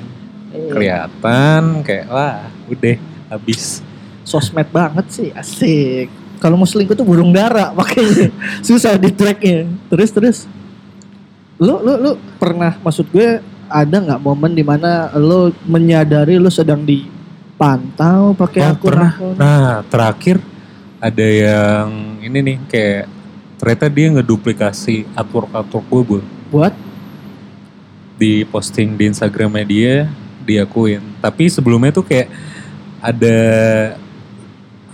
[0.67, 2.97] Kelihatan kayak wah udah
[3.29, 3.79] habis.
[4.25, 6.09] Sosmed banget sih, asik.
[6.41, 9.69] Kalau mau selingkuh tuh burung dara makanya susah di tracknya.
[9.87, 10.37] Terus terus,
[11.57, 16.83] lu lu lu pernah maksud gue ada nggak momen di mana lo menyadari lo sedang
[16.83, 19.11] dipantau pakai Oh, akun pernah.
[19.13, 19.35] akun?
[19.37, 20.37] Nah terakhir
[20.99, 21.87] ada yang
[22.19, 23.05] ini nih kayak
[23.55, 26.17] ternyata dia ngeduplikasi artwork-artwork gue Bu.
[26.51, 26.73] buat
[28.15, 29.95] di posting di Instagramnya dia
[30.45, 31.01] diakuin.
[31.19, 32.29] Tapi sebelumnya tuh kayak
[33.01, 33.37] ada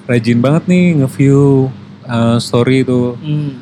[0.04, 1.68] rajin banget nih nge-view
[2.04, 3.16] uh, story itu.
[3.16, 3.62] Hmm,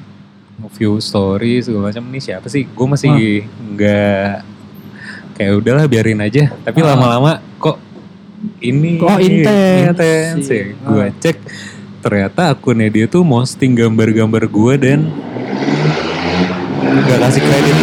[0.59, 2.05] nge-view story segala macam.
[2.05, 2.65] Ini siapa sih?
[2.65, 3.09] Gue masih
[3.73, 4.31] nggak
[5.33, 6.51] kayak udahlah biarin aja.
[6.59, 6.93] Tapi Ah.
[6.93, 7.77] lama-lama kok
[8.59, 9.83] ini Kok intens?
[9.91, 10.55] intens sih.
[10.55, 11.11] ya gue Ah.
[11.13, 11.37] cek
[11.99, 14.99] ternyata akunnya dia tuh posting gambar-gambar gue dan
[16.79, 17.77] nggak kasih kredit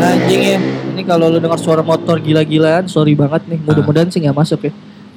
[0.00, 0.58] anjing ya.
[0.92, 3.58] Ini kalau lu dengar suara motor gila-gilaan, sorry banget nih.
[3.62, 4.72] Mudah-mudahan sih nggak masuk ya.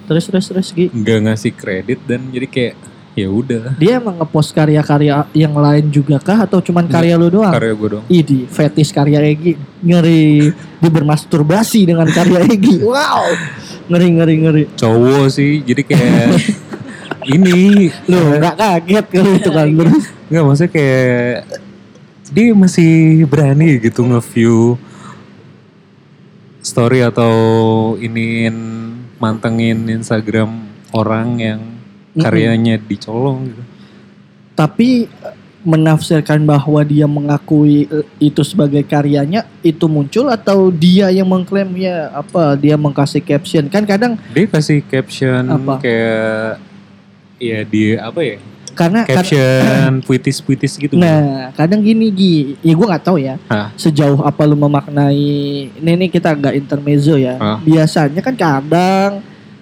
[0.05, 0.91] Terus terus terus Gi.
[0.91, 2.75] nggak ngasih kredit dan jadi kayak
[3.11, 7.51] ya udah Dia emang ngepost karya-karya yang lain juga kah atau cuman karya lu doang?
[7.51, 9.55] karya gue dong Idi, fetish karya Egi.
[9.79, 10.51] Ngeri.
[10.79, 12.79] Dia bermasturbasi dengan karya Egi.
[12.87, 13.23] Wow.
[13.87, 14.63] Ngeri, ngeri, ngeri.
[14.75, 16.27] cowok sih jadi kayak
[17.35, 19.67] ini Lu nggak kaget kalau itu kan.
[19.69, 20.03] Terus.
[20.27, 21.35] nggak maksudnya kayak
[22.31, 24.79] dia masih berani gitu nge-view
[26.63, 27.33] story atau
[27.99, 28.55] iniin
[29.19, 30.63] mantengin Instagram
[30.95, 31.61] orang yang
[32.15, 33.63] karyanya dicolong gitu.
[34.55, 41.27] Tapi eh, menafsirkan bahwa dia mengakui eh, itu sebagai karyanya itu muncul atau dia yang
[41.27, 45.83] mengklaim ya apa dia mengkasih caption kan kadang Dia kasih caption Apa?
[45.83, 46.57] kayak
[47.41, 48.37] ya dia apa ya
[48.71, 50.95] karena kad- caption puitis-puitis gitu.
[50.95, 53.69] Nah, kadang gini Gi, ya gue nggak tahu ya Hah?
[53.75, 55.27] sejauh apa lu memaknai
[55.71, 57.35] ini nih kita agak intermezzo ya.
[57.35, 57.57] Hah?
[57.59, 59.21] Biasanya kan kadang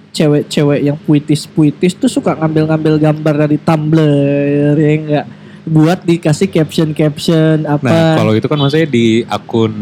[0.09, 5.25] cewek-cewek yang puitis-puitis tuh suka ngambil-ngambil gambar dari Tumblr ya enggak
[5.63, 7.85] buat dikasih caption-caption apa.
[7.85, 9.73] Nah, kalau itu kan maksudnya di akun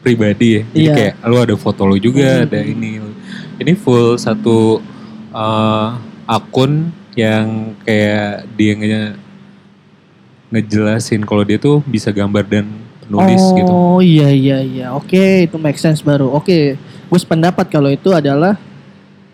[0.00, 0.62] pribadi ya.
[0.66, 0.94] Jadi Iya.
[0.96, 2.44] kayak lu ada foto lu juga, Hmm.
[2.48, 2.90] ada ini.
[3.60, 4.80] Ini full satu
[5.30, 5.88] uh,
[6.24, 9.02] akun yang kayak dia nge
[10.50, 12.66] ngejelasin kalau dia tuh bisa gambar dan
[13.10, 13.72] nulis oh, gitu.
[14.06, 14.86] iya iya iya.
[14.94, 16.30] Oke, itu make sense baru.
[16.30, 18.54] Oke, gue sependapat kalau itu adalah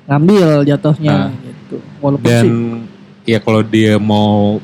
[0.09, 1.45] ngambil jatuhnya Ah.
[1.45, 1.77] gitu.
[2.01, 2.53] Walaupun Dan sih
[3.27, 4.63] ya kalau dia mau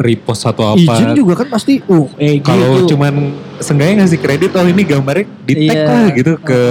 [0.00, 2.96] repost atau izin apa juga kan pasti uh eh kalau gitu.
[2.96, 5.84] cuman seenggaknya ngasih kredit oh ini gambarnya di tag Iya.
[5.84, 6.62] lah gitu ke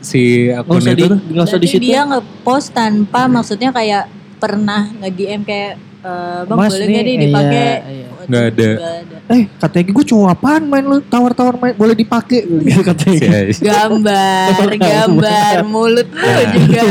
[0.00, 1.18] si nggak akun itu di tuh.
[1.28, 1.82] nggak usah di situ.
[1.84, 4.08] dia ngepost tanpa maksudnya kayak
[4.40, 7.68] pernah nge-DM kayak eh, bang Mas boleh nih, nggak deh iya, dipakai?
[7.86, 8.06] iya.
[8.20, 8.68] Nggak ada.
[9.28, 13.28] Eh katanya gue cowok apaan main lu tawar-tawar main boleh dipakai gitu katanya.
[13.52, 16.50] Gambar, gambar mulut lu Nah.
[16.50, 16.82] juga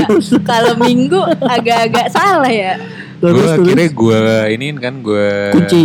[0.41, 2.77] kalau minggu agak-agak salah ya.
[3.19, 4.19] Terus gue akhirnya gue
[4.53, 5.83] iniin kan gue kunci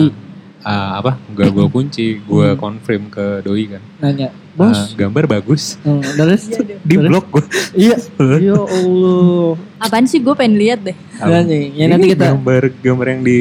[0.61, 2.57] ah, apa nggak gue kunci gue Hmm.
[2.57, 4.95] confirm ke doi kan nanya Bos.
[4.95, 6.79] gambar bagus Hmm, terus Iya deh.
[6.81, 7.97] di blok gue iya.
[8.47, 9.59] Ya Allah.
[9.79, 10.97] Apaan sih gue pengen lihat deh.
[11.19, 13.39] Nanya, ya nanti kita gambar gambar yang di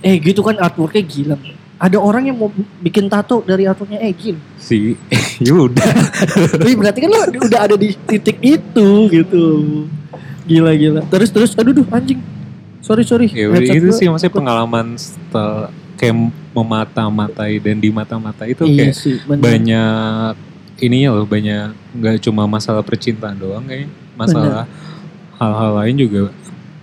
[0.00, 1.36] eh gitu kan artworknya gila.
[1.78, 4.40] Ada orang yang mau bikin tato dari artworknya eh gila.
[4.56, 4.96] si
[5.44, 5.84] ya udah
[6.58, 9.44] Tapi berarti kan lo udah ada di titik itu gitu.
[10.48, 11.00] Gila gila.
[11.06, 12.18] Terus terus aduh duh anjing.
[12.80, 13.28] Sorry sorry.
[13.28, 14.40] ya itu sih maksudnya ikut.
[14.40, 16.14] pengalaman setel kayak
[16.58, 19.42] memata-matai dan di mata-mata itu Iya kayak sih, bener.
[19.42, 20.32] banyak
[20.78, 24.66] ininya loh banyak nggak cuma masalah percintaan doang kayak masalah
[25.38, 26.22] hal-hal lain juga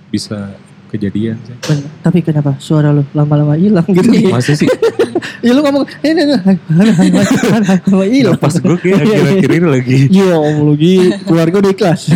[0.08, 0.56] bisa
[0.92, 1.56] kejadian sih.
[1.60, 1.92] Bener.
[2.00, 4.32] Tapi kenapa suara lu lama-lama hilang gitu?
[4.32, 4.68] Masa sih?
[5.46, 6.34] ya lu ngomong ini ini
[7.84, 8.40] lama hilang.
[8.40, 11.12] Pas gue kayak akhir-akhir ini lagi Iya om lu Gi.
[11.28, 12.02] keluarga udah ikhlas.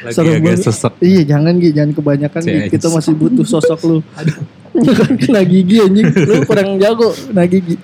[0.00, 0.92] lagi agak sesek.
[1.04, 2.48] iya jangan Gi, jangan kebanyakan Gi.
[2.48, 2.68] Cek.
[2.72, 3.98] Kita masih butuh sosok lu.
[4.84, 6.08] Jangan kena gigi anjing.
[6.12, 7.76] Lu kurang jago kena gigi.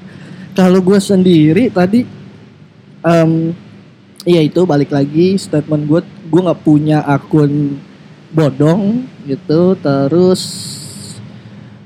[0.56, 2.02] Kalau gue sendiri tadi
[3.06, 3.54] em
[4.26, 7.78] iya itu balik lagi statement gue gue nggak punya akun
[8.34, 10.42] bodong gitu terus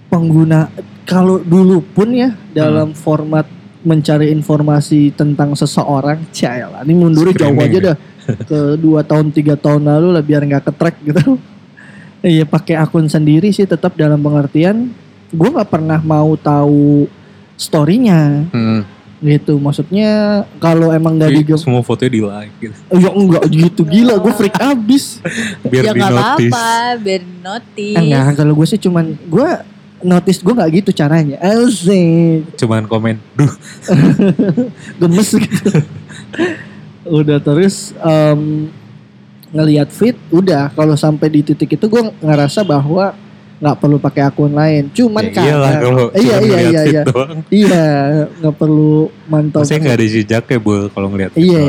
[0.08, 0.72] pengguna
[1.04, 3.44] kalau dulu pun ya dalam format
[3.80, 7.86] mencari informasi tentang seseorang Caya ini mundur jauh aja ya?
[7.92, 7.96] dah
[8.48, 11.36] ke dua tahun tiga tahun lalu lah biar nggak ketrek gitu
[12.22, 14.92] iya pakai akun sendiri sih tetap dalam pengertian
[15.28, 17.06] gue nggak pernah mau tahu
[17.54, 18.82] storynya Hmm.
[19.20, 20.10] gitu maksudnya
[20.56, 22.76] kalau emang nggak di semua fotonya di like gitu.
[22.90, 25.20] ya enggak gitu gila gue freak abis
[25.62, 26.50] ya Biar di nggak notice.
[26.50, 27.96] apa-apa, biar notice.
[27.96, 29.48] enggak kalau gue sih cuman gue
[30.00, 33.52] notice gue nggak gitu caranya Asik Cuman komen, duh
[35.00, 35.68] gemes gitu
[37.20, 38.72] udah terus em,
[39.50, 40.70] ngelihat fit udah.
[40.70, 43.12] Kalau sampai di titik itu gue ngerasa bahwa
[43.60, 44.88] nggak perlu pakai akun lain.
[44.90, 47.02] Cuman ya iyalah kadang- kalau iya cuman iya iya feed iya.
[47.04, 47.38] doang.
[47.52, 47.86] iya
[48.40, 48.94] nggak perlu
[49.26, 51.64] mantau Maksudnya nggak ada jejaknya bul kalau ngeliat feed iya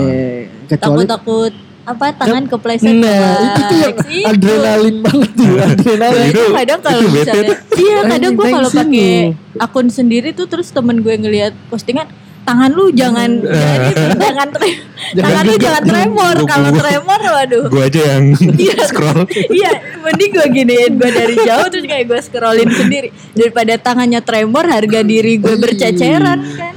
[0.65, 4.29] kecuali Takut-takut apa tangan kepleset nah itu tuh yang Itu.
[4.29, 6.29] adrenalin banget tuh adrenalin.
[6.29, 9.11] Itu kadang kalau misalnya iya kadang gue kalau pakai
[9.57, 12.07] akun sendiri tuh terus temen gue ngelihat postingan
[12.41, 14.79] tangan lu jangan jangan itu, jangan tre-
[15.21, 16.35] tangan lu jangan tremor.
[16.35, 17.65] Gua- kalau gua- tremor waduh.
[17.67, 18.25] Gue aja yang
[18.63, 18.77] Iya.
[18.83, 19.21] scroll.
[19.49, 23.09] iya mending gue giniin gue dari jauh terus kayak gue scrollin sendiri.
[23.31, 26.73] Daripada tangannya tremor harga diri gue berceceran kan?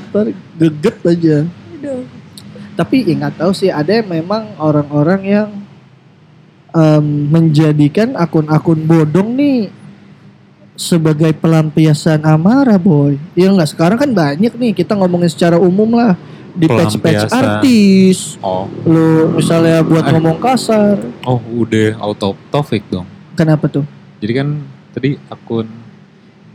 [0.55, 1.37] Geget aja.
[1.75, 2.03] Aduh.
[2.75, 5.49] tapi ya nggak tahu sih ada yang memang orang-orang yang
[6.71, 9.71] em, menjadikan akun-akun bodong nih
[10.75, 13.15] sebagai pelampiasan amarah boy.
[13.33, 13.71] Ya nggak?
[13.71, 16.19] Sekarang kan banyak nih kita ngomongin secara umum lah.
[16.53, 17.43] Di patch-patch Pelampiasan.
[17.59, 18.19] artis.
[18.39, 20.11] Oh, lu misalnya buat Ah.
[20.13, 21.03] ngomong kasar.
[21.23, 23.07] Oh udah auto topik dong.
[23.35, 23.83] kenapa tuh?
[24.21, 24.49] Jadi kan
[24.91, 25.67] tadi akun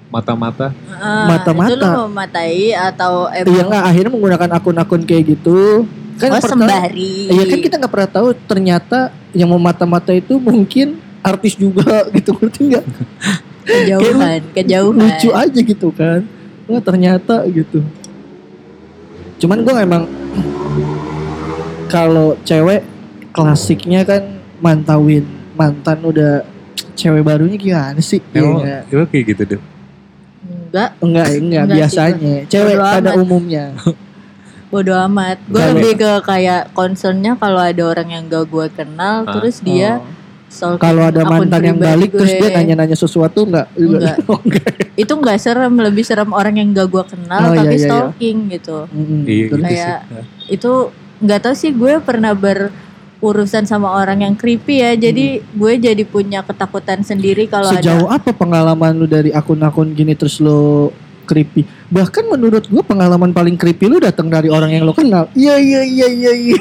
[0.07, 0.71] mata-mata.
[0.89, 1.69] Ah, Mata-mata.
[1.69, 3.83] itu lu mematai atau iya emang nggak?
[3.85, 5.83] Akhirnya menggunakan akun-akun kayak gitu.
[6.15, 7.27] Kan oh, pertama- sembari.
[7.27, 8.99] Iya kan kita nggak pernah tahu ternyata
[9.31, 12.85] yang memata-mata itu mungkin artis juga gitu ngerti nggak?
[13.61, 16.25] kejauhan kejauhan Lucu aja gitu kan?
[16.65, 17.79] Nggak ternyata gitu.
[19.37, 20.03] Cuman gue emang
[21.87, 22.85] kalau cewek
[23.29, 24.21] klasiknya kan
[24.59, 26.45] mantauin mantan udah
[26.93, 28.21] cewek barunya gimana sih?
[28.31, 28.79] Emang Iya.
[28.87, 29.61] emang kayak gitu deh.
[30.69, 32.35] enggak Enggak, enggak, Enggak sih, biasanya.
[32.45, 33.19] Cewek Bodo pada amat.
[33.19, 33.65] umumnya.
[34.69, 39.33] bodo amat gue lebih ke kayak concernnya kalau ada orang yang gak gue kenal Ah.
[39.33, 40.05] terus dia Oh.
[40.77, 42.41] Kalau ada mantan yang balik terus gue.
[42.41, 43.69] dia nanya-nanya sesuatu enggak?
[43.73, 44.17] Enggak.
[44.43, 44.71] Enggak.
[44.95, 47.87] itu nggak serem lebih serem orang yang gak gue kenal Oh, iya, tapi iya, iya.
[47.87, 50.25] stalking gitu Mm-mm, Iya terus- gitu Kayak- sih.
[50.49, 50.71] itu
[51.19, 56.39] nggak tahu sih gue pernah berurusan sama orang yang creepy ya jadi gue jadi punya
[56.41, 60.89] ketakutan sendiri kalau ada Sejauh apa pengalaman lu dari akun-akun gini terus lu
[61.29, 61.61] creepy?
[61.93, 65.29] Bahkan menurut gua pengalaman paling creepy lu datang dari orang yang lo kenal.
[65.37, 66.57] Iya iya iya iya iya.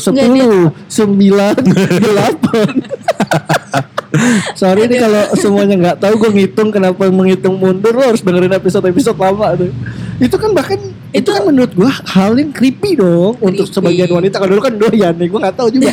[0.00, 1.60] Sepuluh, sembilan,
[2.00, 2.72] delapan.
[4.60, 9.16] Sorry nih kalau semuanya nggak tahu gue ngitung kenapa menghitung mundur lo harus dengerin episode-episode
[9.16, 9.72] lama tuh.
[10.20, 10.76] Itu kan bahkan
[11.12, 13.76] itu, Itu- kan menurut gua hal yang creepy dong untuk Creepy.
[13.76, 14.36] sebagian wanita.
[14.36, 15.92] Kalau dulu kan doyan nih, gua nggak tahu juga.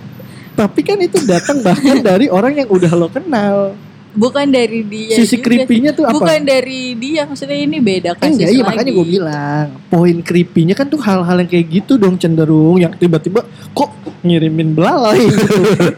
[0.60, 3.74] Tapi kan itu datang bahkan dari orang yang udah lo kenal.
[4.14, 6.14] Bukan dari dia Sisi creepy-nya tuh apa?
[6.14, 10.16] bukan dari dia maksudnya ini beda Kan kasus enggak, iya lagi makanya gue bilang poin
[10.18, 13.90] creepy-nya kan tuh hal-hal yang kayak gitu dong cenderung yang tiba-tiba kok
[14.22, 15.46] ngirimin belalai gitu.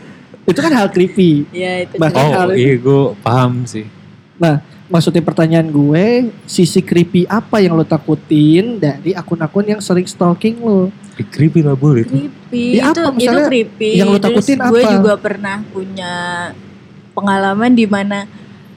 [0.50, 1.44] itu kan hal creepy.
[1.50, 3.84] ya itu Bahkan hal Oh itu- iya gue paham sih.
[4.36, 6.06] Nah, maksudnya pertanyaan gue,
[6.44, 10.92] sisi creepy apa yang lo takutin dari akun-akun yang sering stalking lo?
[11.16, 12.04] Eh, creepy lah itu.
[12.04, 14.90] creepy Ya itu apa, itu creepy yang lo Terus takutin gue apa?
[14.92, 16.12] juga pernah punya
[17.16, 18.28] pengalaman di mana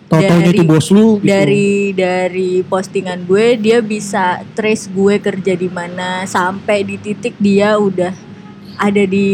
[0.10, 1.28] Dari- itu bos lu gitu.
[1.28, 7.78] dari dari postingan gue dia bisa trace gue kerja di mana sampai di titik dia
[7.78, 8.10] udah
[8.76, 9.30] ada di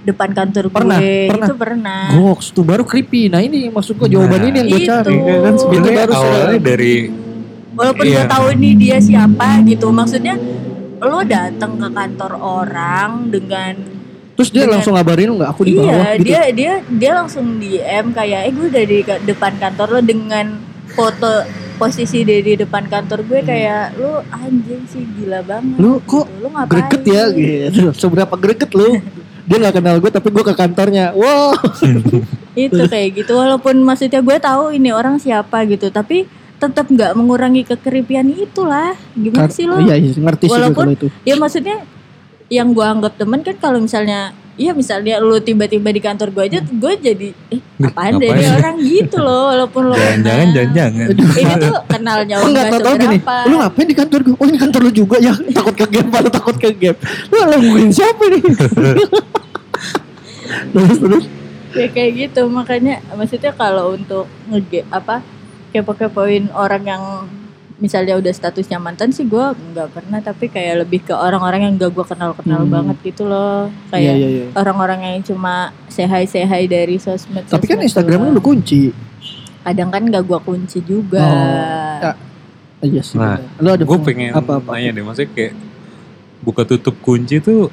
[0.00, 1.44] depan kantor Pernah, gue pernah.
[1.44, 3.28] itu pernah Goks tuh baru creepy.
[3.28, 4.88] Nah ini maksud gue jawaban Nah, ini yang gue itu.
[4.88, 5.14] cari.
[5.14, 6.94] Iya, kan sebenarnya baru awalnya dari
[7.72, 8.14] walaupun Iya.
[8.16, 10.34] gue tahu nih dia siapa gitu maksudnya
[10.98, 13.74] lo datang ke kantor orang dengan
[14.32, 15.50] Terus dia Dengan- langsung ngabarin lu nggak?
[15.52, 16.24] Aku di bawah iya gitu.
[16.24, 20.46] dia dia dia langsung DM kayak eh gue udah di depan kantor lo dengan
[20.92, 21.32] foto
[21.76, 25.76] posisi dia di depan kantor gue kayak lu anjing sih gila banget.
[25.76, 26.40] Lu kok gitu.
[26.40, 26.70] lu ngapain?
[26.70, 27.82] greget ya gitu.
[28.00, 28.96] Seberapa greget lu?
[29.42, 31.10] Dia nggak kenal gue tapi gue ke kantornya.
[31.12, 31.58] Wow.
[32.54, 36.30] Itu kayak gitu walaupun maksudnya gue tahu ini orang siapa gitu tapi
[36.62, 38.94] tetap nggak mengurangi kekeripian itulah.
[39.18, 39.82] Gimana sih lo?
[39.82, 41.06] Iya, iya, ngerti sih Walaupun- itu.
[41.26, 41.82] Ya maksudnya
[42.52, 46.60] yang gue anggap temen kan kalau misalnya Iya misalnya lu tiba-tiba di kantor gue aja
[46.60, 51.08] gue jadi eh apaan deh orang gitu loh walaupun lo Jangan-jangan, jangan-jangan.
[51.40, 53.18] Ini tuh kenalnya Oh, enggak nggak tahu gini.
[53.48, 54.34] Lu ngapain di kantor gue?
[54.36, 55.32] Oh ini kantor lu juga ya.
[55.56, 56.96] Takut ke gap, lu takut ke gap.
[57.32, 58.42] Lu ngomongin siapa nih?
[60.76, 61.24] terus terus.
[61.72, 65.24] ya kayak gitu makanya maksudnya kalau untuk nge apa
[65.72, 67.04] kepo-kepoin orang yang
[67.82, 71.90] misalnya udah statusnya mantan sih gue nggak pernah tapi kayak lebih ke orang-orang yang gak
[71.90, 72.70] gue kenal-kenal Hmm.
[72.70, 74.44] banget gitu loh kayak iya iya.
[74.54, 75.54] orang-orang yang cuma
[75.88, 78.94] sehai sehai dari sosmed Tapi kan Instagram lu kunci.
[79.60, 82.06] kadang kan gak gue kunci juga Oh.
[82.06, 82.16] Ah,
[82.80, 83.14] Iya sih.
[83.14, 83.38] Nah.
[83.58, 84.74] Lu ada Gue pengen apa apa?
[84.74, 85.54] nanya deh, maksudnya kayak
[86.40, 87.70] buka tutup kunci tuh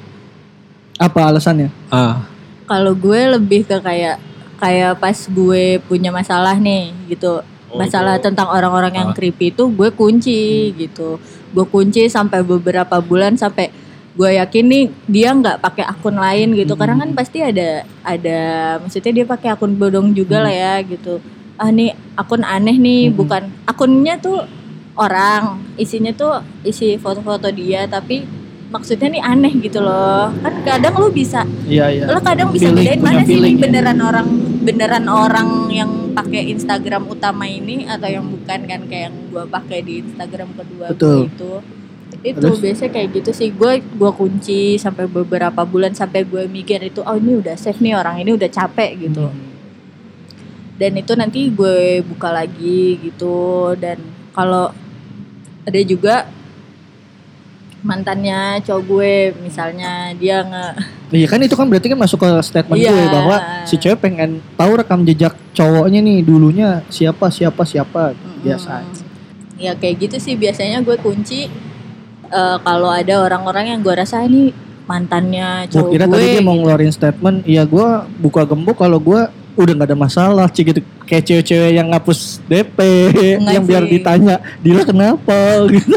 [0.96, 1.70] Apa alasannya?
[1.88, 2.26] ah
[2.64, 4.22] kalau gue lebih ke kayak
[4.56, 8.26] kayak pas gue punya masalah nih gitu Oh, masalah itu.
[8.26, 9.14] tentang orang-orang yang Ah.
[9.14, 10.42] creepy itu gue kunci
[10.74, 13.70] gitu gue kunci sampai beberapa bulan sampai
[14.10, 18.40] gue yakin nih dia nggak pakai akun lain gitu karena kan pasti ada ada
[18.78, 21.22] maksudnya dia pakai akun bodong juga lah ya gitu
[21.54, 23.16] ah nih akun aneh nih Hmm.
[23.16, 24.42] bukan akunnya tuh
[24.94, 28.26] orang isinya tuh isi foto-foto dia tapi
[28.70, 32.04] maksudnya nih aneh gitu loh kan kadang lu bisa Iya iya.
[32.06, 33.58] lo kadang bisa Feeling, bedain mana sih ya.
[33.58, 34.28] beneran orang
[34.60, 39.78] beneran orang yang pakai Instagram utama ini atau yang bukan kan kayak yang gue pakai
[39.82, 41.26] di Instagram kedua Betul.
[41.26, 41.52] itu
[42.20, 42.58] itu Terus?
[42.60, 47.16] biasanya kayak gitu sih gue gua kunci sampai beberapa bulan sampai gue mikir itu oh
[47.16, 49.48] ini udah safe nih orang ini udah capek gitu Hmm.
[50.76, 53.36] dan itu nanti gue buka lagi gitu
[53.76, 53.98] dan
[54.30, 54.70] kalau
[55.62, 56.24] ada juga
[57.80, 60.66] mantannya cowok gue misalnya dia nge
[61.10, 62.88] Iya kan itu kan berarti kan masuk ke statement Iya.
[62.88, 68.72] gue bahwa si cewek pengen tahu rekam jejak cowoknya nih dulunya siapa siapa siapa biasa.
[68.80, 69.08] Mm-mm.
[69.56, 71.50] Ya kayak gitu sih biasanya gue kunci
[72.26, 74.54] eh, kalau ada orang-orang yang gue rasa ini
[74.86, 76.12] mantannya Gue cowok kira gue.
[76.12, 76.60] tadi dia mau gitu.
[76.60, 79.20] ngeluarin statement, iya gue buka gembok kalau gue
[79.52, 82.78] udah nggak ada masalah, cik gitu kayak cewek-cewek yang ngapus DP,
[83.34, 83.90] Enggak yang biar sih.
[83.92, 85.36] ditanya, Dila kenapa
[85.74, 85.94] gitu.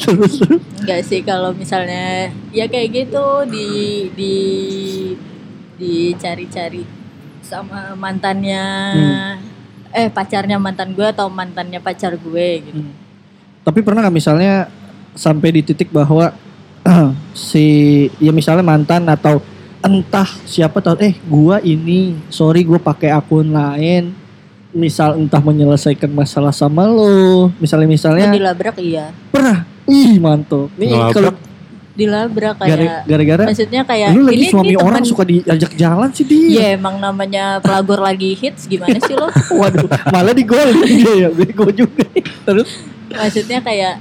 [0.00, 0.62] Terus terus.
[0.80, 3.68] Enggak sih kalau misalnya ya kayak gitu di
[4.16, 4.36] di
[5.80, 6.84] dicari-cari
[7.40, 8.64] sama mantannya
[9.90, 12.80] eh pacarnya mantan gue atau mantannya pacar gue gitu.
[12.80, 12.94] Hmm.
[13.66, 14.70] Tapi pernah nggak misalnya
[15.14, 16.32] sampai di titik bahwa
[17.36, 17.66] si
[18.22, 19.42] ya misalnya mantan atau
[19.80, 24.12] entah siapa tahu eh gua ini sorry gua pakai akun lain
[24.70, 29.10] misal entah menyelesaikan masalah sama lo misalnya Oh, misalnya dilabrak iya.
[29.32, 30.70] pernah ih mantul.
[30.74, 31.34] Nih kalau
[31.90, 36.08] Dilabrak kayak gara-gara maksudnya kayak lu lagi ini suami ini orang temen- suka diajak jalan
[36.08, 39.28] sih dia Iya emang namanya pelagor lagi hits gimana sih lo?
[39.60, 42.06] waduh malah digolin dia ya bego juga.
[42.46, 42.68] Terus?
[43.10, 43.94] Maksudnya kayak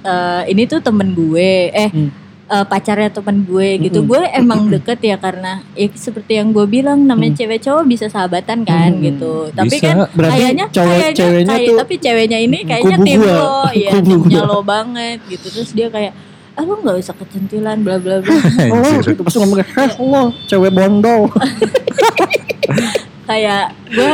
[0.00, 2.08] eh, ini tuh temen gue, eh Hmm.
[2.52, 3.98] Eh, pacarnya temen gue gitu.
[3.98, 4.10] Mm-mm.
[4.10, 8.62] Gue emang deket ya karena ya seperti yang gue bilang namanya cewek cowok bisa sahabatan
[8.62, 9.00] kan Hmm.
[9.02, 9.48] gitu.
[9.50, 9.88] Tapi Bisa.
[9.88, 13.32] kan Berarti kayaknya cowok- kayaknya ceweknya kayak- tuh tapi ceweknya ini kayaknya kubu tim gua.
[13.32, 15.46] lo, ya timnya lo banget gitu.
[15.48, 16.12] Terus dia kayak
[16.52, 18.28] ah lu nggak usah kecentilan bla bla bla
[18.68, 19.16] oh Anjir.
[19.16, 21.32] itu pas ngomong heh lo cewek bondol
[23.24, 24.12] kayak gue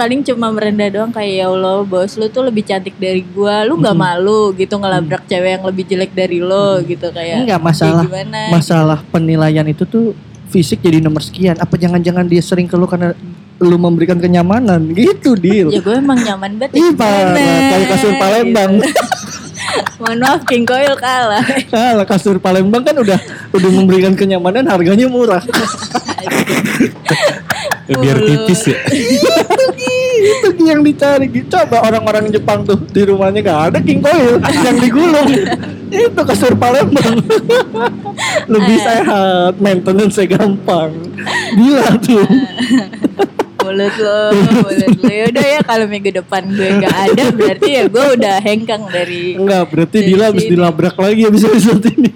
[0.00, 3.76] paling cuma merendah doang kayak ya Allah bos lu tuh lebih cantik dari gua lu
[3.76, 8.00] nggak malu gitu ngelabrak cewek yang lebih jelek dari lo gitu kayak Enggak masalah.
[8.00, 8.40] ya gimana?
[8.48, 10.16] Masalah penilaian itu tuh
[10.48, 11.60] fisik jadi nomor sekian.
[11.60, 13.12] Apa jangan-jangan dia sering ke lu karena
[13.60, 14.88] lu memberikan kenyamanan?
[14.96, 18.80] Gitu deal ya gue emang nyaman banget Ih ya kayak kasur Palembang.
[18.80, 18.88] gitu.
[20.00, 21.44] mohon maaf King Coil kalah.
[21.72, 23.20] Kalah kasur Palembang kan udah
[23.52, 25.44] udah memberikan kenyamanan harganya murah.
[27.90, 28.78] Eh, biar tipis ya.
[30.20, 31.26] itu yang dicari.
[31.50, 35.26] Coba orang-orang Jepang tuh di rumahnya gak ada king coil yang digulung.
[35.90, 37.18] itu kasur Palembang.
[38.52, 38.82] Lebih Eh.
[38.86, 40.94] sehat, maintenance gampang.
[41.58, 42.22] Gila tuh.
[43.60, 44.32] mulut lo
[44.64, 48.82] mulut lo yaudah ya kalau minggu depan gue nggak ada berarti ya gue udah hengkang
[48.88, 52.08] dari Enggak, berarti Dari Dila habis dilabrak lagi habis episode ini.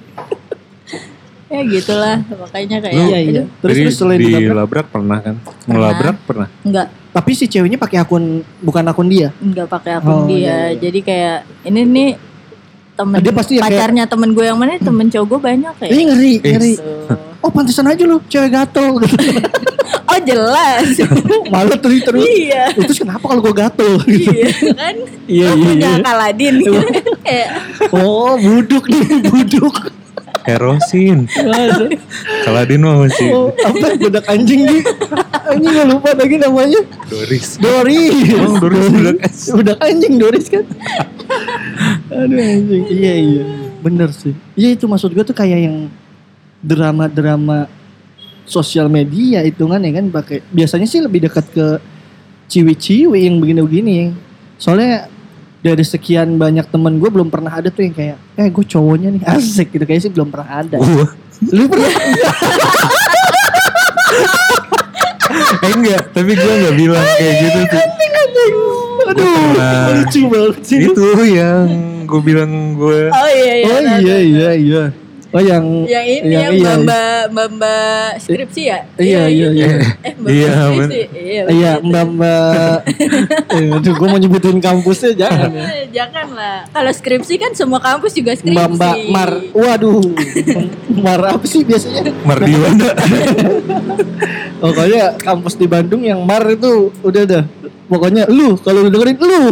[1.55, 3.43] Ya gitulah makanya kayak Iya, iya.
[3.43, 5.35] aduh, Terus terus selain di dilabrak, labrak pernah kan?
[5.65, 6.49] Ngelabrak pernah.
[6.61, 8.25] nggak tapi si ceweknya pakai akun
[8.59, 9.31] bukan akun dia.
[9.37, 10.79] nggak pakai akun Oh, dia iya, iya.
[10.81, 12.11] jadi kayak ini nih
[12.95, 15.89] temen Dia pasti yang kayak- pacarnya temen gue yang mana temen cowok gue banyak ya
[15.89, 16.73] Ini ngeri, Eh, ngeri.
[16.73, 17.15] Gitu.
[17.41, 19.17] Oh pantesan aja lu cewek gatel gitu.
[20.09, 20.87] oh jelas.
[21.53, 22.25] Malah terus terus.
[22.25, 22.71] iya.
[22.73, 23.93] Itu kenapa kalau gue gatel?
[24.07, 24.95] iya kan?
[25.27, 26.01] Iya, Lo iya, punya iya.
[26.01, 26.55] Kaladin.
[27.27, 27.49] Kayak
[27.93, 29.75] Oh, buduk nih, buduk.
[30.45, 31.27] Erosin.
[32.45, 34.83] Kaladin mah masih Oh, apa budak anjing nih?
[35.49, 36.81] Anjing gak lupa lagi namanya.
[37.09, 37.57] Doris.
[37.57, 38.15] Doris.
[38.29, 39.17] Emang Doris budak
[39.57, 40.65] Budak anjing Doris kan.
[42.13, 42.83] Aduh anjing.
[42.93, 43.45] Iya iya.
[43.81, 44.37] Bener sih.
[44.57, 45.89] Iya itu maksud gue tuh kayak yang
[46.65, 47.69] drama-drama
[48.45, 51.67] sosial media hitungan ya kan pakai biasanya sih lebih dekat ke
[52.53, 54.13] ciwi-ciwi yang begini-begini.
[54.61, 55.09] Soalnya
[55.65, 59.23] dari sekian banyak temen gue belum pernah ada tuh yang kayak eh gue cowoknya nih
[59.33, 60.77] asik gitu kayak sih belum pernah ada.
[60.77, 61.09] Wah,
[61.51, 61.89] Lu pernah?
[65.57, 67.83] eh enggak, tapi gue enggak bilang kayak gitu tuh.
[69.05, 69.37] Aduh,
[69.95, 70.79] lucu banget sih.
[70.85, 71.69] Itu yang
[72.05, 73.67] gue bilang gue Oh iya iya.
[73.67, 74.05] Oh iya tahu.
[74.05, 74.85] iya iya.
[75.35, 78.79] Oh yang Yang ini yang yang iya, mbak mbak mbak skripsi ya?
[78.95, 79.67] Iya iya iya.
[80.07, 81.01] Eh mbak Iya, skripsi.
[81.11, 81.43] Iya.
[81.51, 82.79] Iya mbak mbak.
[83.55, 85.67] Eh, Aduh gue mau nyebutin kampusnya jangan ya.
[85.67, 86.59] Eh, Jangan lah.
[86.71, 88.55] Kalau skripsi kan semua kampus juga skripsi.
[88.55, 89.31] Mbak mbak Mar.
[89.51, 90.07] Waduh.
[91.05, 92.15] Mar apa sih biasanya?
[92.23, 92.95] Mardiwana.
[94.63, 97.45] Pokoknya kampus di Bandung yang Mar itu udah dah.
[97.91, 99.51] Pokoknya lu kalau dengerin lu.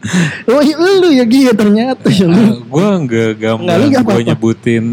[0.48, 2.62] oh iya lu ya gitu ternyata ya lu.
[2.62, 4.84] gue enggak Enggak, lu gampang nggak gue nyebutin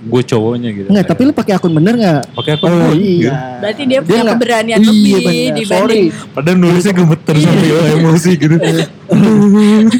[0.00, 0.88] gue cowoknya gitu.
[0.88, 2.32] Enggak, tapi lu pakai akun bener nggak?
[2.32, 3.20] pakai aku Oh gitu.
[3.20, 3.60] iya.
[3.60, 5.52] Berarti dia punya nggak- keberanian Iya, lebih bener.
[5.52, 8.56] dibanding Padahal nulisnya gemeter sambil emosi gitu.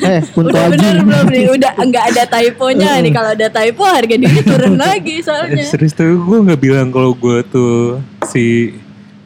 [0.03, 0.73] Eh, Kunto Udah Aji.
[0.73, 1.45] bener belum nih?
[1.51, 3.13] Udah nggak ada typonya nih.
[3.13, 5.65] Kalau ada typo harga diri turun lagi Eh, soalnya.
[5.65, 8.73] serius tuh gue nggak bilang kalau gue tuh si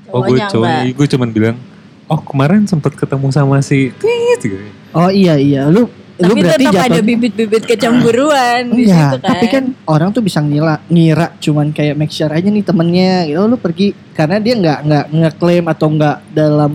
[0.08, 1.56] oh gue Cowoknya gue cuman bilang
[2.04, 4.58] oh kemarin sempat ketemu sama si tit gitu.
[4.94, 9.28] Oh iya iya, lu lu Tapi berarti tetap ada bibit-bibit kecemburuan di Iya, situ kan.
[9.28, 13.42] tapi kan orang tuh bisa ngira, ngira cuman kayak make sure aja nih temennya gitu.
[13.44, 16.72] Lu pergi karena dia nggak nggak ngeklaim atau nggak dalam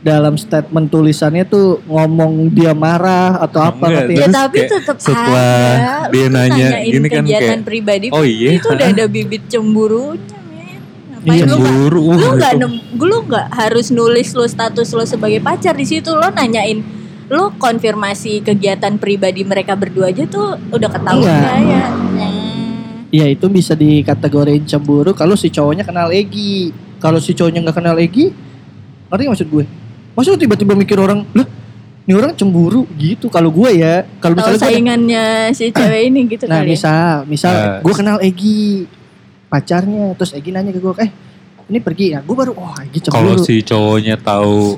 [0.00, 5.28] dalam statement tulisannya tuh ngomong dia marah atau apa Enggak, Ya tapi kayak tetap setelah
[5.28, 5.94] ada.
[6.02, 10.38] Lu dia nanya gini kan kayak, pribadi "Oh iya?" itu udah ada bibit cemburunya
[11.20, 12.60] Iya, lu nggak- Cemburu, lu nggak itu.
[12.64, 16.80] nem- lu nggak harus nulis lu status lu sebagai pacar di situ lo nanyain
[17.30, 21.62] lu konfirmasi kegiatan pribadi mereka berdua aja tuh udah ketahuan Iya.
[21.62, 21.84] ya.
[21.88, 23.06] Hmm.
[23.08, 26.70] Ya itu bisa dikategoriin cemburu kalau si cowoknya kenal Egi.
[26.98, 28.34] Kalau si cowoknya nggak kenal Egi,
[29.08, 29.64] ngerti maksud gue?
[30.12, 31.46] Maksud tiba-tiba mikir orang, lah,
[32.00, 33.26] ini orang cemburu gitu.
[33.26, 36.66] Kalau gue ya, kalau misalnya gue saingannya si cewek ini gitu Nah kali.
[36.66, 36.70] ya.
[36.70, 37.78] misal, misal Nah.
[37.80, 38.84] gue kenal Egi
[39.46, 41.10] pacarnya, terus Egi nanya ke gue, eh
[41.66, 43.42] ini pergi ya, gue baru, oh Egi Kalau cemburu.
[43.42, 44.76] si cowoknya tahu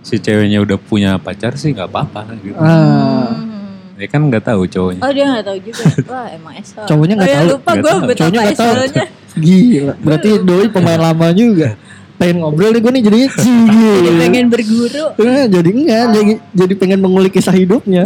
[0.00, 2.56] si ceweknya udah punya pacar sih nggak apa-apa gitu.
[2.56, 3.50] Ah, Hmm.
[3.96, 5.00] Ya kan nggak tahu cowoknya.
[5.04, 5.84] Oh dia gak tahu juga.
[6.12, 6.88] Wah emang esok.
[6.88, 7.50] Cowoknya nggak oh, ya, tahu.
[7.52, 8.00] lupa Nggak gue tahu.
[8.00, 8.74] betapa Cowoknya nggak tahu.
[9.44, 9.92] gila.
[10.00, 11.68] Berarti doi pemain lama juga.
[12.16, 13.28] Pengen ngobrol nih gue nih jadinya
[14.00, 15.04] Jadi pengen berguru.
[15.16, 18.02] Eh, jadi enggak, jadi, jadi pengen mengulik kisah hidupnya.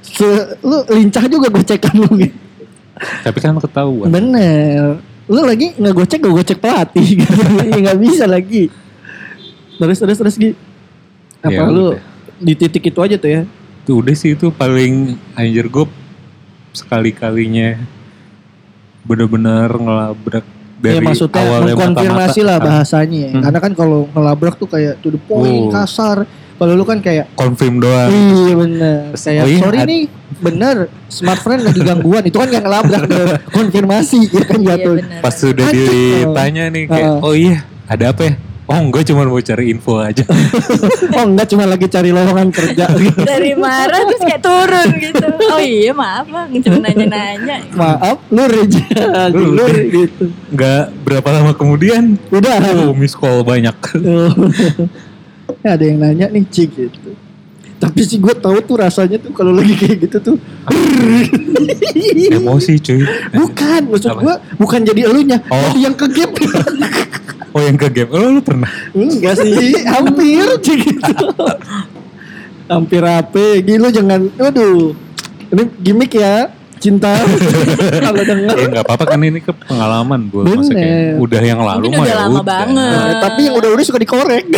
[0.00, 2.36] Se- lu lincah juga gocekan lu gitu.
[2.96, 4.08] Tapi kan ketahuan.
[4.08, 5.00] Bener.
[5.28, 7.04] Lu lagi nggak gocek, gue gocek pelatih.
[7.20, 7.32] gitu.
[7.60, 8.72] Ya, nggak bisa lagi.
[9.76, 10.56] Terus terus terus Gi.
[11.38, 12.00] Apa Ya, lu udah.
[12.38, 13.42] di titik itu aja tuh ya?
[13.82, 15.86] Tuh udah sih itu paling anjir gue
[16.72, 17.78] sekali-kalinya
[19.02, 20.44] bener-bener ngelabrak
[20.76, 23.30] dari ya maksudnya awalnya mengkonfirmasi lah bahasanya ya.
[23.30, 23.42] Hmm.
[23.42, 25.72] Karena kan kalau ngelabrak tuh kayak to the point, Oh.
[25.72, 26.26] kasar.
[26.56, 28.08] Kalau lu kan kayak Confirm doang.
[28.08, 30.02] Iya bener Kayak Oh iya, sorry ad- nih
[30.40, 30.76] Bener
[31.06, 33.04] Smart friend lagi gangguan Itu kan yang ngelabrak.
[33.52, 35.20] Konfirmasi ya kan Iya jatuh benar.
[35.20, 37.20] Pas sudah ditanya nih kayak, Heeh.
[37.20, 38.34] oh iya ada apa ya?
[38.66, 40.26] Oh enggak cuma mau cari info aja.
[41.16, 43.22] Oh enggak cuma lagi cari lowongan kerja gitu.
[43.22, 45.26] Dari marah terus kayak turun gitu.
[45.46, 47.56] Oh iya maaf bang, cuma nanya-nanya.
[47.72, 48.82] Maaf Lu reja
[49.30, 53.76] Lu- Lu gitu Enggak berapa lama kemudian, Udah oh miss call banyak.
[53.96, 54.34] Oh.
[55.62, 57.10] Ada yang nanya nih Cik gitu
[57.76, 60.36] tapi sih gue tahu tuh rasanya tuh kalau lagi kayak gitu tuh
[62.26, 63.04] Emosi cuy.
[63.30, 65.60] bukan maksud gue bukan jadi elunya Oh.
[65.60, 66.32] tapi yang ke gap
[67.56, 68.68] Oh yang ke game, oh lu pernah?
[68.92, 71.24] Enggak sih, hampir gitu.
[72.68, 73.64] hampir apa?
[73.64, 74.92] Gila jangan, waduh.
[75.48, 77.16] Ini gimmick ya, cinta.
[78.04, 78.56] Kalau denger.
[78.60, 81.16] Ya nggak apa-apa kan ini ke pengalaman gue maksudnya.
[81.16, 82.92] Udah yang lalu mah udah ya lama banget.
[82.92, 84.44] Nah, tapi yang udah-udah suka dikorek.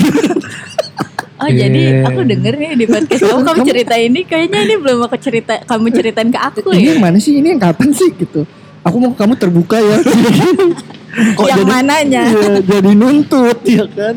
[1.38, 2.10] Oh jadi Iya.
[2.10, 5.94] aku denger nih di podcast kamu kamu cerita ini kayaknya ini belum aku cerita kamu
[5.94, 6.98] ceritain ke aku ini ya.
[6.98, 7.38] yang mana sih?
[7.38, 8.42] Ini yang kapan sih gitu?
[8.82, 10.02] Aku mau kamu terbuka ya.
[11.40, 12.22] Yang mananya?
[12.24, 14.16] Iya, jadi nuntut ya kan?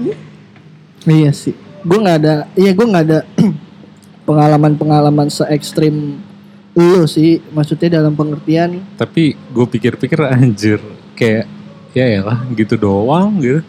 [1.03, 1.55] Iya sih.
[1.81, 3.19] Gue nggak ada, iya gue nggak ada
[4.27, 6.19] pengalaman-pengalaman se ekstrim
[6.71, 7.41] lu sih.
[7.49, 10.77] Maksudnya dalam pengertian Tapi gue pikir-pikir anjir
[11.13, 11.45] kayak
[11.91, 13.59] ya lah gitu doang gitu.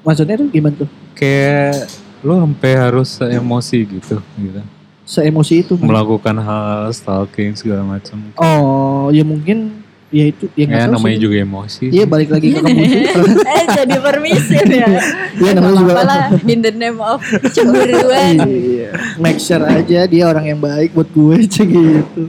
[0.00, 0.90] Maksudnya tuh gimana tuh?
[1.12, 1.84] kayak
[2.20, 4.60] lu sampai harus emosi gitu gitu
[5.04, 5.74] Seemosi itu.
[5.76, 5.84] kan?
[5.84, 9.79] melakukan hal stalking segala macam Oh, ya mungkin
[10.10, 11.22] ya itu ya ya tahu namanya sih.
[11.22, 12.82] juga emosi Iya balik lagi ke kamu
[13.54, 14.88] eh jadi permisif ya.
[15.42, 15.92] Iya namanya juga.
[15.94, 18.34] Apalah in the name of cemburuan.
[18.42, 18.90] Iya.
[19.16, 22.22] Make sure aja dia orang yang baik buat gue cek gitu.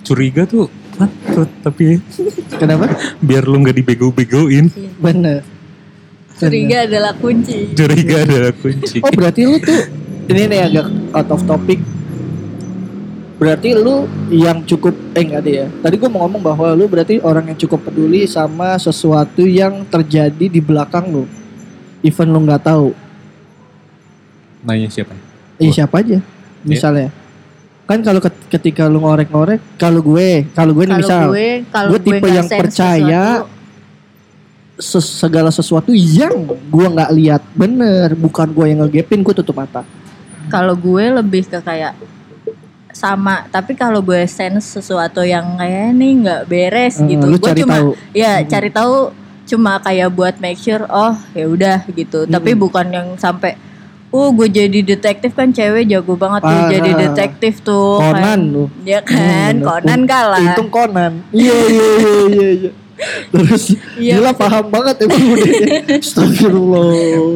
[0.00, 1.98] curiga tuh patut tapi
[2.54, 2.92] Kenapa?
[3.18, 4.68] biar lu nggak dibego-begoin
[5.00, 5.42] Bener.
[6.34, 7.72] Curiga adalah kunci.
[7.72, 9.80] curiga adalah kunci Oh berarti lu tuh
[10.24, 11.80] ini nih agak out of topic.
[13.44, 13.96] Berarti lu
[14.32, 15.66] yang cukup eh enggak deh ya.
[15.68, 20.48] Tadi gue mau ngomong bahwa lu berarti orang yang cukup peduli sama sesuatu yang terjadi
[20.48, 21.24] di belakang lu.
[22.00, 22.96] Even lu nggak tahu.
[24.64, 25.12] nanya siapa
[25.54, 26.18] Iya siapa aja.
[26.64, 27.12] Misalnya.
[27.84, 32.00] Kan kalau ket- ketika lu ngorek-ngorek, kalau gue, kalau gue nih misal, gue, gue gue
[32.00, 33.52] tipe yang percaya sesuatu,
[34.80, 39.84] ses- segala sesuatu yang gue nggak lihat bener, bukan gue yang ngegepin, gue tutup mata.
[40.44, 41.92] kalau gue lebih ke kayak
[43.04, 47.76] sama tapi kalau gue sense sesuatu yang kayak nih nggak beres Eh, gitu gue cuma
[47.76, 47.90] tahu.
[48.12, 49.12] ya cari tahu
[49.44, 52.64] cuma kayak buat make sure oh ya udah gitu tapi Mm-mm.
[52.64, 53.60] bukan yang sampai
[54.08, 56.70] uh gue jadi detektif kan cewek jago banget tuh Parah.
[56.70, 58.40] jadi detektif tuh Conan kan.
[58.40, 58.64] lu.
[58.82, 61.12] ya kan Hmm, Conan kalah Untung Conan.
[61.28, 61.88] Iya iya
[62.30, 62.70] iya iya.
[63.26, 65.50] Terus Iya, gila maksud- paham banget emang udah.
[65.98, 66.86] Astagfirullah.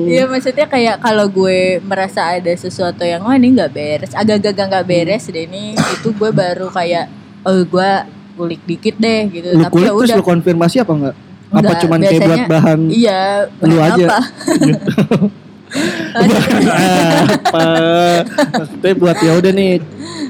[0.07, 4.87] Iya maksudnya kayak kalau gue merasa ada sesuatu yang wah ini nggak beres, agak-agak nggak
[4.87, 7.11] beres deh ini, itu gue baru kayak
[7.43, 7.91] oh gue
[8.35, 9.49] kulik dikit deh gitu.
[9.53, 10.17] Lu Tapi kulik ya terus udah.
[10.17, 11.17] lu konfirmasi apa enggak?
[11.49, 13.21] Apa Enggak, cuman kayak buat biasanya- bahan Iya,
[13.59, 14.07] Lu bahan aja.
[14.07, 14.19] apa?
[17.29, 17.67] apa?
[18.57, 19.73] Maksudnya buat ya udah nih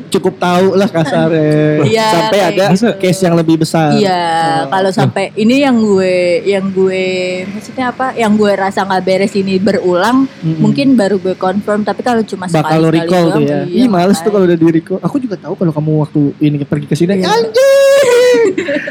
[0.08, 1.84] cukup tahu lah kasarnya.
[1.84, 2.88] Iya, Sampai ada gitu.
[2.98, 3.92] case yang lebih besar.
[3.92, 4.24] Iya,
[4.58, 4.72] Oh.
[4.72, 7.06] kalau sampai ini yang gue, yang gue,
[7.46, 8.12] maksudnya apa?
[8.12, 10.58] Yang gue rasa nggak beres ini berulang, Mm-mm.
[10.58, 11.84] mungkin baru gue confirm.
[11.84, 13.62] Tapi kalau cuma sekali bakal lo recall tuh ya.
[13.64, 14.98] iya, Ih males tuh kalau udah di recall.
[15.00, 17.28] Aku juga tahu kalau kamu waktu ini pergi ke sini Iya.
[17.28, 18.46] anjing.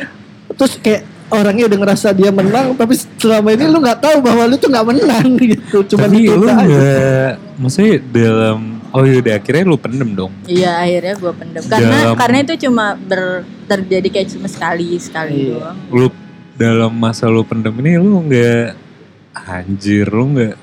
[0.58, 4.56] Terus kayak orangnya udah ngerasa dia menang tapi selama ini lu nggak tahu bahwa lu
[4.56, 5.78] tuh nggak menang gitu.
[5.86, 8.60] Cuma tapi lu nggak maksudnya dalam
[8.90, 12.86] oh yaudah akhirnya lu pendem dong Iya akhirnya gue pendem karena Dalam- karena itu cuma
[12.96, 13.22] ber,
[13.66, 15.52] terjadi kayak cuma sekali sekali Iya.
[15.54, 15.78] doang.
[15.90, 16.06] lu
[16.54, 18.66] dalam masa lu pendem ini lu nggak
[19.36, 20.56] anjir lu nggak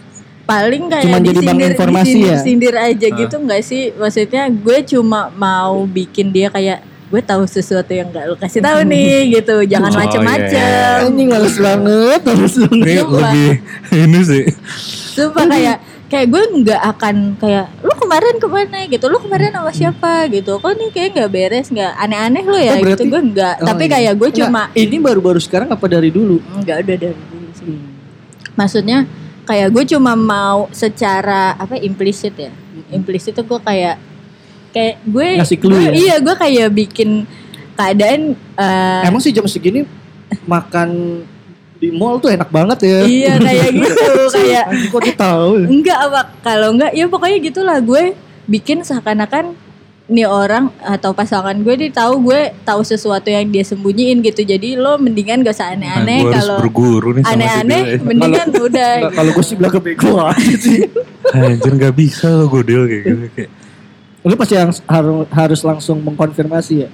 [0.44, 2.36] Paling kayak Cuman jadi bank informasi disindir, ya?
[2.38, 3.16] sindir aja Ah.
[3.16, 3.82] gitu nggak sih?
[3.90, 6.84] Maksudnya gue cuma mau bikin dia kayak
[7.14, 9.62] gue tahu sesuatu yang gak lu kasih tahu nih gitu.
[9.64, 10.98] Jangan Oh, macem-macem.
[11.06, 12.74] Anjing males banget, males banget.
[12.74, 13.20] ini Sumpah.
[13.22, 13.50] lebih
[13.94, 14.44] ini sih.
[15.14, 18.78] Sumpah kayak kayak gue nggak akan kayak lu kemarin ke mana?
[18.84, 19.04] gitu.
[19.06, 20.26] Lu kemarin sama siapa?
[20.28, 20.58] gitu.
[20.58, 22.74] Kok nih kayak nggak beres nggak aneh-aneh lu ya?
[22.74, 23.04] Oh, berarti- gitu.
[23.08, 23.54] Gue nggak.
[23.56, 23.92] Oh, tapi iya.
[23.94, 26.42] kayak gue Enggak, cuma ini baru-baru sekarang apa dari dulu?
[26.56, 27.78] nggak udah dari dulu sih.
[28.52, 28.98] Maksudnya
[29.44, 32.50] kayak gue cuma mau secara apa implisit ya.
[32.90, 33.98] Implisit tuh gue kayak
[34.74, 35.92] kayak gue Ngasih clue gue- ya?
[35.94, 37.10] iya gue kayak bikin
[37.72, 38.20] keadaan
[38.54, 39.86] eh, Emang sih jam segini
[40.44, 41.22] makan
[41.74, 42.98] di mall tuh enak banget ya.
[43.04, 45.66] iya kayak gitu kayak kok dia tahu ya?
[45.68, 48.14] enggak apa kalau enggak ya pokoknya gitulah gue
[48.44, 49.54] bikin seakan-akan
[50.04, 54.76] nih orang atau pasangan gue dia tahu gue tahu sesuatu yang dia sembunyiin gitu jadi
[54.76, 58.04] lo mendingan gak usah nah, aneh-aneh gue harus kalau berguru nih sama si aneh-aneh Dila.
[58.04, 60.80] mendingan udah Nggak, kalau gue sih bilang ke bego aja sih.
[61.32, 63.50] anjir nggak bisa lo godel kayak gitu kayak
[64.24, 66.90] Lu pasti yang harus harus langsung mengkonfirmasi ya.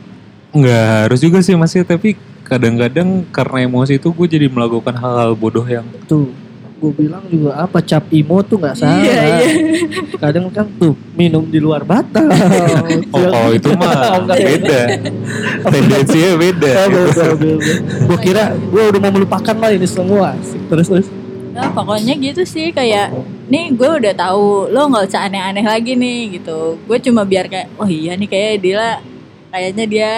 [0.51, 5.63] nggak harus juga sih masih tapi kadang-kadang karena emosi itu gue jadi melakukan hal-hal bodoh
[5.63, 6.27] yang Tuh,
[6.77, 8.99] gue bilang juga apa cap imo tuh nggak salah.
[8.99, 9.15] Iya,
[9.47, 9.49] iya.
[10.19, 12.27] Kadang kan tuh minum di luar batal.
[13.15, 14.39] oh kalau itu mah Oh, enggak.
[14.43, 14.81] beda
[15.71, 17.23] tendensinya beda gitu.
[18.11, 20.35] gue kira gue udah mau melupakan lah ini semua.
[20.67, 21.07] Terus terus.
[21.51, 23.11] Nah, pokoknya gitu sih kayak
[23.51, 26.79] nih gue udah tahu lo nggak usah aneh-aneh lagi nih gitu.
[26.87, 29.03] Gue cuma biar kayak oh iya nih kayak dia
[29.51, 30.11] kayaknya dia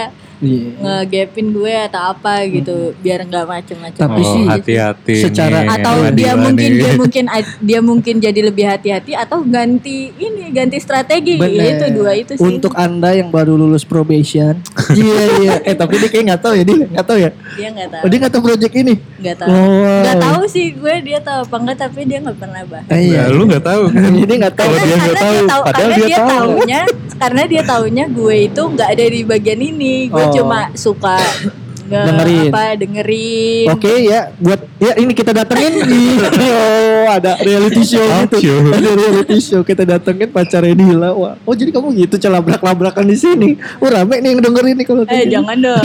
[0.43, 0.75] Iya.
[0.77, 5.95] ngegapin gue atau apa gitu biar nggak macem-macem Tapi oh, sih, hati-hati secara- nih, atau
[6.11, 6.81] dia mungkin nih.
[6.81, 7.25] dia mungkin
[7.61, 11.79] dia mungkin jadi lebih hati-hati atau ganti ini ganti strategi Bener.
[11.79, 14.59] itu dua itu sih Untuk anda yang baru lulus probation,
[14.93, 15.53] iya iya.
[15.63, 17.31] Eh tapi dia kayak nggak tahu ya dia nggak tahu ya.
[17.53, 18.95] dia nggak tahu Oh, dia nggak tahu project ini.
[19.17, 20.01] nggak tahu Wow.
[20.03, 23.21] nggak tahu sih gue dia tahu apa enggak tapi dia nggak pernah bahas Eh, iya.
[23.23, 24.73] Nah, lu nggak tahu kan Ini nggak tahu.
[24.73, 26.29] Kalau dia nggak karena tahu, tahu padahal karena dia dia, tahu.
[26.33, 26.81] taunya
[27.15, 30.32] karena dia taunya gue itu nggak ada di bagian ini gue Oh.
[30.33, 31.17] Cuma suka
[31.93, 32.49] nge- Dengerin.
[32.49, 36.03] apa dengerin Oke ya, buat ya ini kita datengin di
[36.49, 38.39] oh, ada reality show gitu.
[38.49, 38.59] show.
[38.73, 41.13] Ada reality show kita datengin pacarnya Dila.
[41.13, 43.51] Wah, oh jadi kamu gitu celabrak-labrakan di sini.
[43.77, 45.85] Oh rame nih yang dengerin nih kalau eh jangan dong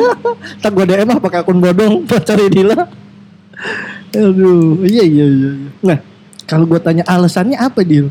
[0.62, 2.78] Tak gue DM ah pakai akun bodong pacarnya Dila.
[4.12, 5.50] Aduh, iya iya iya.
[5.54, 5.70] iya.
[5.80, 5.98] Nah,
[6.44, 8.08] kalau gue tanya alasannya apa Dil?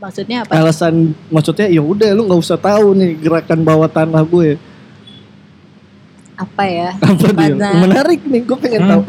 [0.00, 0.52] Maksudnya apa?
[0.58, 4.58] Alasan maksudnya ya udah lu nggak usah tahu nih gerakan bawah tanah gue.
[6.42, 6.90] Apa ya?
[7.00, 7.26] Apa?
[7.30, 8.90] Karena- Menarik nih, gue pengen Hmm.
[8.92, 9.02] tahu.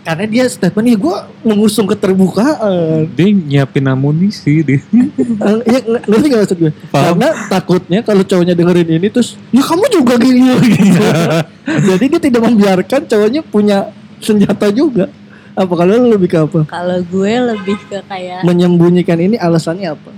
[0.00, 3.04] Karena dia statement nih gue mengusung keterbukaan.
[3.10, 4.80] Dia nyiapin amunisi dia.
[5.62, 6.72] Iya ng- ngerti gak maksud gue?
[6.88, 7.04] Paham.
[7.14, 11.04] Karena takutnya kalau cowoknya dengerin ini terus ya kamu juga gini gitu.
[11.92, 15.12] Jadi dia tidak membiarkan cowoknya punya senjata juga.
[15.52, 16.64] Apa kalau lu lebih ke apa?
[16.64, 20.10] Kalau gue lebih ke kayak Menyembunyikan ini alasannya apa?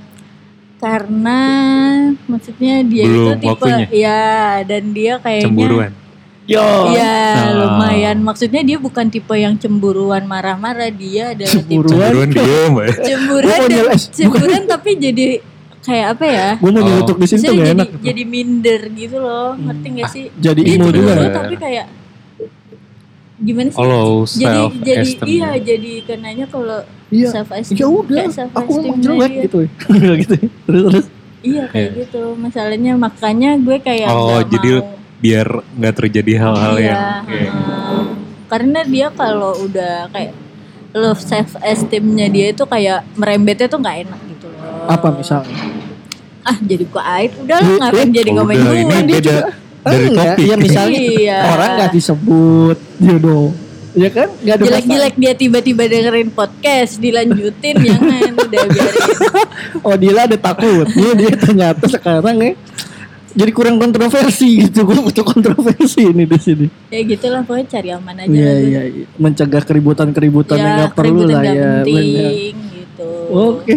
[0.79, 1.39] karena
[2.27, 3.87] maksudnya dia Belum itu tipe waktunya.
[3.89, 4.23] ya
[4.65, 5.91] dan dia kayaknya Cemburuan.
[6.45, 6.91] Yo.
[6.91, 7.55] Iya Ah.
[7.55, 12.03] lumayan maksudnya dia bukan tipe yang cemburuan marah-marah dia adalah tipe Cemburuan.
[12.03, 12.87] Cemburuan dia mbak.
[13.01, 14.03] cemburuan dan nyeles.
[14.11, 15.27] cemburuan tapi jadi
[15.81, 16.85] kayak apa ya Gue mau Oh.
[16.85, 17.89] nyeletuk di sini tuh gak jadi, enak.
[18.01, 21.13] jadi minder gitu loh ngerti gak sih Jadi imo juga.
[21.17, 21.31] ya?
[21.33, 21.87] tapi kayak
[23.39, 26.79] gimana sih Oh, jadi self jadi iya jadi kenanya kalau
[27.09, 27.29] Iya.
[27.31, 29.59] self esteem Ya udah, kayak self aku emang jelek gitu.
[30.23, 30.35] gitu.
[30.65, 31.07] Terus terus.
[31.41, 31.99] iya kayak Iya.
[32.01, 36.99] gitu masalahnya makanya gue kayak Oh, jadi mau Biar nggak terjadi hal-hal Iya, yang.
[37.25, 38.05] kayak- heeh.
[38.45, 40.35] karena dia kalau udah kayak
[40.93, 44.85] love self esteemnya dia itu kayak merembetnya tuh nggak enak gitu loh.
[44.87, 45.57] Apa misalnya?
[46.43, 48.75] Ah jadi gue aib udah lah ngapain jadi ngomongin gue.
[48.77, 49.51] ini dia beda juga-
[49.83, 50.45] dari Enggak, topik.
[50.45, 51.39] Ya misalnya Iya.
[51.49, 53.47] orang gak disebut jodoh.
[53.93, 54.29] Ya kan?
[54.39, 59.05] Gak ada Jelek-jelek dia tiba-tiba dengerin podcast dilanjutin jangan udah biarin.
[59.85, 60.87] Oh Dila ada takut.
[60.89, 62.53] Dia dia ternyata sekarang ya
[63.33, 64.85] jadi kurang kontroversi gitu.
[64.85, 66.67] Gue butuh kontroversi ini di sini.
[66.89, 68.29] Ya gitulah pokoknya cari aman aja.
[68.29, 68.69] Iya lah gue.
[68.69, 68.83] iya.
[68.87, 69.05] iya.
[69.17, 71.73] Mencegah keributan-keributan yang Ya gak perlu keributan lah nggak ya.
[71.85, 73.11] Penting gitu.
[73.31, 73.75] Oke.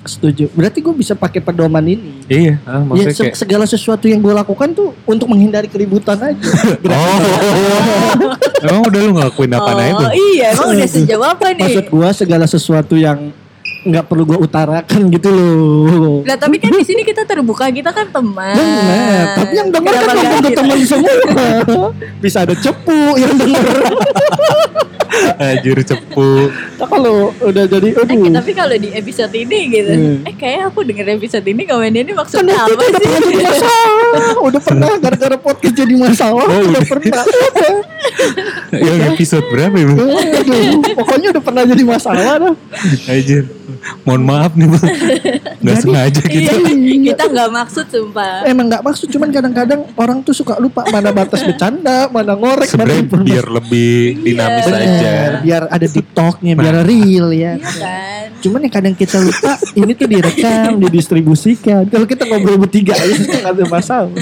[0.00, 0.48] Setuju.
[0.56, 2.24] Berarti gue bisa pakai pedoman ini.
[2.24, 3.36] Iya, ah, Ya, maksudnya se- kayak.
[3.36, 6.40] segala sesuatu yang gue lakukan tuh untuk menghindari keributan aja.
[8.60, 10.04] Oh, emang udah lu ngelakuin apa itu?
[10.04, 11.64] Oh iya emang udah sejauh apa nih?
[11.64, 13.32] Maksud gue segala sesuatu yang
[13.82, 16.20] nggak perlu gue utarakan gitu loh.
[16.22, 18.52] Lah tapi kan di sini kita terbuka, kita kan teman.
[18.52, 21.14] Benar, tapi yang denger kan Kenapa tentu kita- teman semua.
[22.22, 23.66] Bisa ada cepu yang denger.
[25.42, 26.48] Anjir cepu.
[26.76, 28.30] Nah, kalau udah jadi Eh, aduh.
[28.30, 30.22] tapi kalau di episode ini gitu, Hmm.
[30.22, 32.94] eh kayak aku denger episode ini komen ini Kan maksudnya itu apa udah sih?
[32.94, 34.08] pernah jadi masalah.
[34.46, 36.42] Udah pernah gara-gara podcast jadi masalah.
[36.42, 36.82] Oh, udah udah.
[36.84, 37.22] pernah.
[37.22, 37.74] Udah.
[38.72, 39.86] Yang episode berapa ya?
[39.86, 42.54] Aduh, pokoknya udah pernah jadi masalah dah.
[43.06, 43.44] Anjir.
[44.04, 44.84] Mohon maaf nih bang.
[45.64, 46.56] Gak sengaja Iya, gitu.
[47.04, 48.44] kita nggak maksud sumpah.
[48.44, 52.88] Emang nggak maksud, cuman kadang-kadang orang tuh suka lupa mana batas bercanda, mana ngorek, mana
[52.88, 53.92] Sebenarnya biar lebih
[54.24, 54.76] dinamis Iya.
[54.76, 55.12] aja.
[55.40, 57.56] Biar ada deep talknya, biar real ya.
[57.56, 58.26] Iya kan?
[58.40, 61.84] Cuman yang kadang kita lupa ini tuh direkam, didistribusikan.
[61.86, 64.12] Kalau kita ngobrol bertiga aja itu nggak ada masalah.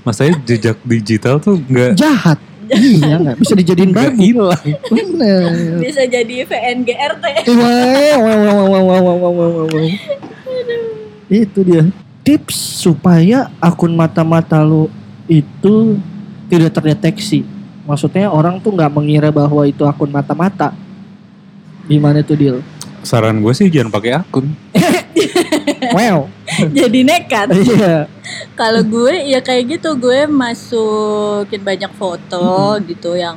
[0.00, 2.40] Masanya jejak digital tuh nggak Jahat.
[2.72, 4.52] Iya nggak bisa dijadiin babu.
[4.88, 5.80] Bener.
[5.82, 7.24] Bisa jadi VNGRT.
[7.50, 9.88] Wow, wow, wow, wow, wow, wow, wow, wow.
[11.28, 11.84] Itu dia
[12.24, 14.88] tips supaya akun mata-mata lo
[15.28, 16.00] itu
[16.48, 17.44] tidak terdeteksi.
[17.84, 20.72] Maksudnya orang tuh nggak mengira bahwa itu akun mata-mata.
[21.84, 22.56] Gimana tuh deal?
[23.04, 24.56] Saran gue sih jangan pakai akun.
[25.96, 26.24] wow.
[26.78, 27.48] jadi nekat.
[27.64, 28.06] Iya.
[28.54, 33.36] Kalau gue ya kayak gitu, gue masukin banyak foto gitu yang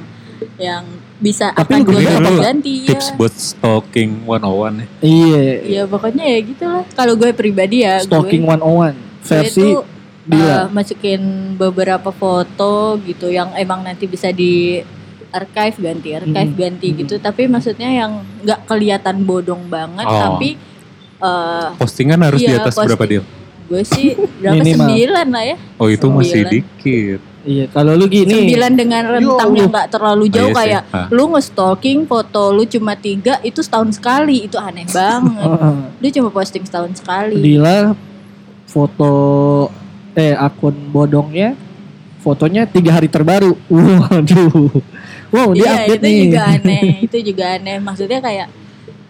[0.61, 0.85] yang
[1.17, 2.01] bisa Tapi akan gue
[2.37, 2.93] ganti ya.
[2.93, 4.87] Tips buat stalking 101 ya.
[5.01, 5.43] Iya.
[5.65, 6.83] Ya pokoknya ya gitulah.
[6.93, 8.89] Kalau gue pribadi ya, Stalking gue, 101 gue
[9.27, 9.83] versi tuh
[10.27, 10.67] Dila.
[10.67, 11.21] uh, masukin
[11.55, 14.83] beberapa foto gitu yang emang nanti bisa di
[15.31, 16.95] archive ganti archive Mm, ganti mm.
[17.03, 20.19] gitu tapi maksudnya yang nggak kelihatan bodong banget Oh.
[20.35, 20.55] tapi
[21.19, 22.89] uh, Postingan harus di Iya, atas posting.
[22.89, 23.23] berapa deal?
[23.63, 24.79] gue sih berapa Minimal.
[24.81, 26.53] sembilan lah ya Oh itu masih Sembilan.
[26.53, 27.19] dikit.
[27.43, 28.31] Iya, kalau lu gini.
[28.33, 30.59] sembilan dengan rentang yang nggak terlalu jauh iya sih.
[30.61, 31.07] kayak Ah.
[31.07, 35.75] lu nge-stalking foto lu cuma tiga itu setahun sekali itu aneh banget Heeh.
[35.95, 37.95] lu cuma posting setahun sekali Dila
[38.65, 39.11] foto
[40.13, 41.55] eh akun bodongnya
[42.17, 43.55] fotonya tiga hari terbaru.
[43.71, 44.83] Waduh.
[45.29, 46.19] Wow, dia iya update itu nih.
[46.25, 48.47] juga aneh itu juga aneh maksudnya kayak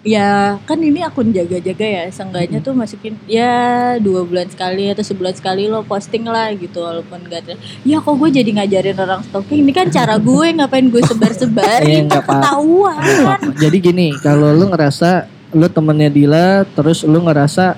[0.05, 5.33] ya kan ini akun jaga-jaga ya seenggaknya tuh masukin ya dua bulan sekali atau sebulan
[5.33, 9.65] sekali lo posting lah gitu walaupun gak ter- ya kok gue jadi ngajarin orang stalking
[9.65, 12.33] ini kan cara gue ngapain gue kan apa-apa.
[12.39, 15.25] ketahuan Jadi gini, kalau lu ngerasa
[15.55, 17.75] lu temennya Dila terus lu ngerasa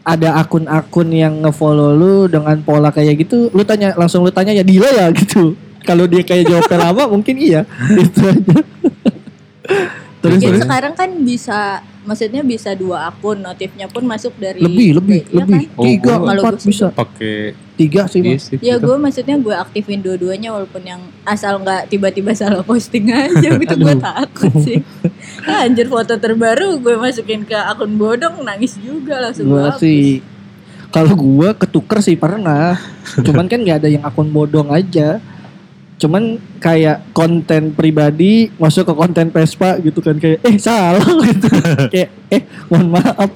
[0.00, 4.64] ada akun-akun yang ngefollow lu dengan pola kayak gitu, lu tanya langsung lu tanya ya
[4.64, 5.54] Dila ya gitu.
[5.84, 7.64] Kalau dia kayak jawabnya lama mungkin iya.
[8.04, 8.56] Itu aja.
[10.20, 11.58] Terus Mungkin terus sekarang kan bisa
[12.00, 15.76] maksudnya bisa dua akun notifnya pun masuk dari lebih lebih Iya lebih kan?
[15.76, 17.36] Oh, tiga gua- Kalau empat bisa Pakai
[17.74, 18.44] tiga sih iya Mas.
[18.52, 18.84] Ya gitu.
[18.84, 23.96] gue maksudnya gue aktifin dua-duanya walaupun yang asal nggak tiba-tiba salah posting aja gitu gue
[23.96, 24.84] takut sih.
[25.42, 30.20] Ah, Anjir foto terbaru gue masukin ke akun bodong nangis juga langsung gue sih
[30.90, 32.74] kalau gua ketuker sih pernah.
[33.16, 35.22] Cuman kan nggak ada yang akun bodong aja.
[36.00, 41.48] Cuman kayak konten pribadi masuk ke konten Vespa gitu kan kayak eh salah gitu.
[41.92, 42.42] kayak eh
[42.72, 43.28] mohon maaf.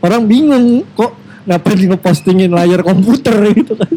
[0.00, 1.12] Orang bingung kok
[1.44, 3.92] ngapain ngepostingin layar komputer gitu kan.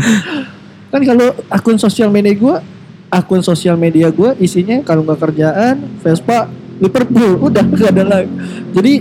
[0.92, 2.60] kan kalau akun sosial media gua
[3.08, 6.44] akun sosial media gua isinya kalau nggak kerjaan Vespa
[6.76, 8.32] Liverpool udah gak ada lagi.
[8.76, 8.94] Jadi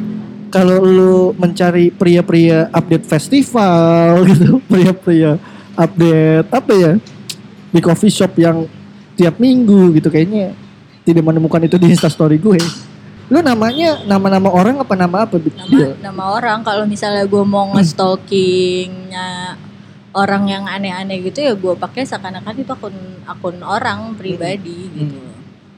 [0.47, 5.35] kalau lu mencari pria-pria update festival gitu, pria-pria
[5.75, 6.93] update apa ya
[7.69, 8.65] di coffee shop yang
[9.13, 10.55] tiap minggu gitu kayaknya
[11.03, 12.59] tidak menemukan itu di instastory gue.
[13.29, 15.37] Lu namanya nama-nama orang apa nama apa?
[15.37, 19.53] Nama nama orang kalau misalnya gue mau nge-stalkingnya
[20.17, 22.95] orang yang aneh-aneh gitu ya gue pakai seakan-akan itu akun
[23.29, 25.19] akun orang pribadi gitu.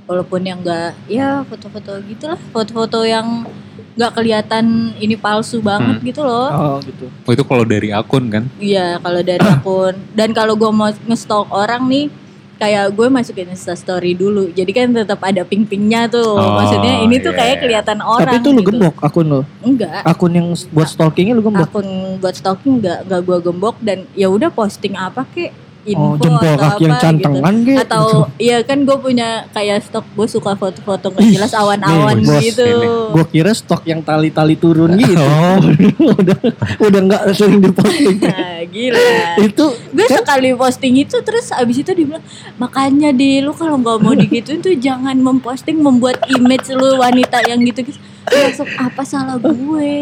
[0.08, 3.48] Walaupun yang enggak ya foto-foto gitulah foto-foto yang
[3.92, 4.66] nggak kelihatan
[4.98, 6.06] ini palsu banget Hmm.
[6.06, 7.06] gitu loh Oh gitu.
[7.22, 8.44] Oh, itu kalau dari akun kan?
[8.58, 12.08] iya kalau dari akun dan kalau gue mau nge-stalk orang nih
[12.56, 17.18] kayak gue masukin Insta story dulu jadi kan tetap ada ping-pingnya tuh Oh, maksudnya ini
[17.18, 18.70] tuh iya, kayak kelihatan orang Tapi itu lu gitu.
[18.72, 19.42] gembok akun lo.
[19.60, 21.68] enggak Akun yang buat stalkingnya lu gembok.
[21.68, 21.88] akun
[22.18, 25.50] buat stalking nggak nggak gue gembok dan ya udah posting apa kek
[25.82, 27.70] Oh info jempol atau kaki yang apa cantengan gitu.
[27.74, 27.82] gitu.
[27.82, 28.06] atau
[28.38, 32.66] iya kan gue punya kayak stok gue suka foto-foto nggak Ih, jelas awan-awan gitu.
[33.10, 35.18] Gue kira stok yang tali-tali turun gitu.
[35.32, 35.58] Oh.
[36.22, 36.38] udah
[36.82, 38.20] udah nggak sering diposting.
[38.26, 39.10] nah, gila
[39.42, 42.24] itu gue sekali posting itu terus abis itu dibilang
[42.62, 47.62] makanya di lu kalau nggak mau digituin tuh jangan memposting membuat image lu wanita yang
[47.64, 49.94] gitu gitu langsung apa salah gue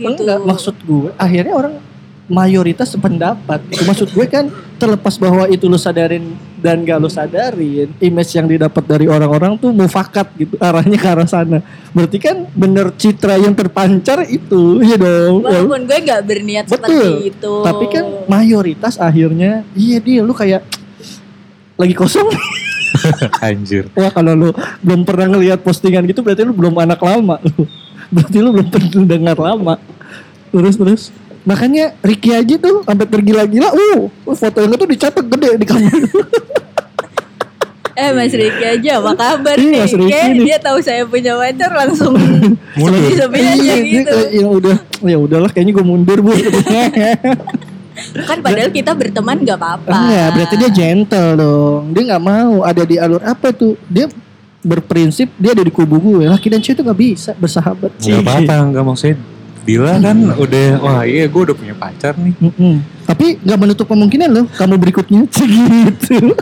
[0.00, 1.74] gitu Enggak, maksud gue akhirnya orang
[2.26, 3.62] mayoritas sependapat.
[3.70, 8.50] Itu maksud gue kan terlepas bahwa itu lu sadarin dan gak lu sadarin, image yang
[8.50, 11.62] didapat dari orang-orang tuh mufakat gitu arahnya ke arah sana.
[11.94, 15.46] Berarti kan bener citra yang terpancar itu, iya dong.
[15.46, 16.74] walaupun gue nggak berniat Betul.
[16.74, 20.66] seperti itu Tapi kan mayoritas akhirnya iya dia lu kayak
[21.78, 22.26] lagi kosong.
[23.46, 23.86] Anjir.
[23.94, 24.50] Wah kalau lu
[24.82, 27.64] belum pernah ngelihat postingan gitu berarti lu belum anak lama lu.
[28.06, 29.74] Berarti lu belum pernah dengar lama.
[30.54, 31.02] Terus terus.
[31.46, 35.94] Makanya Ricky aja tuh sampai tergila-gila, uh, foto yang itu dicatat gede di kamar.
[37.96, 39.80] Eh Mas Riki aja apa kabar Iya, nih?
[39.80, 40.44] Mas Riki Kayak nih.
[40.44, 42.12] dia tahu saya punya pacar langsung
[42.76, 42.92] Mundur.
[42.92, 44.16] sepi-sepi aja Iya, gitu.
[44.36, 46.36] yang udah ya udahlah kayaknya gue mundur bu.
[48.28, 49.88] Kan padahal kita berteman gak apa-apa.
[49.88, 51.82] Enggak, berarti dia gentle dong.
[51.96, 53.80] Dia nggak mau ada di alur apa tuh?
[53.86, 54.12] Dia
[54.60, 56.28] berprinsip dia ada di kubu gue.
[56.28, 57.96] Laki dan cewek itu nggak bisa bersahabat.
[57.96, 59.16] Gak apa-apa, gak maksudnya
[59.66, 62.32] Dila kan udah, wah iya gue udah punya pacar nih.
[62.38, 62.74] Mm-mm.
[63.02, 66.32] Tapi nggak menutup kemungkinan loh kamu berikutnya gitu.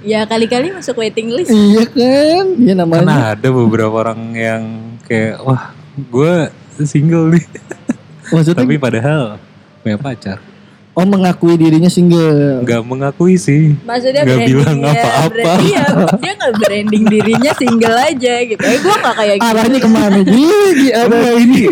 [0.00, 1.52] Ya kali-kali masuk waiting list.
[1.52, 2.44] iya kan?
[2.56, 3.36] Iya Kan namanya.
[3.36, 4.62] ada beberapa orang yang
[5.04, 6.48] kayak, wah gue
[6.82, 7.44] single nih.
[8.32, 9.36] Maksudnya Tapi padahal
[9.84, 10.40] punya pacar.
[10.94, 12.66] Oh mengakui dirinya single.
[12.66, 13.78] Gak mengakui sih.
[13.86, 15.52] Maksudnya branding bilang ya, apa-apa.
[15.62, 15.86] Iya,
[16.18, 18.62] dia gak branding dirinya single aja gitu.
[18.62, 19.46] Eh gue gak kayak gitu.
[19.46, 20.18] Arahnya ke mana?
[20.30, 21.64] Gigi arah ini.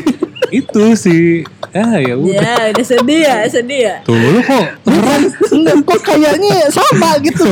[0.49, 1.45] itu sih.
[1.77, 2.41] Ah ya udah.
[2.41, 3.95] Ya udah sedih ya, sedih ya.
[4.07, 4.65] Tuh lu kok
[5.53, 7.45] Enggak kok kayaknya sama gitu.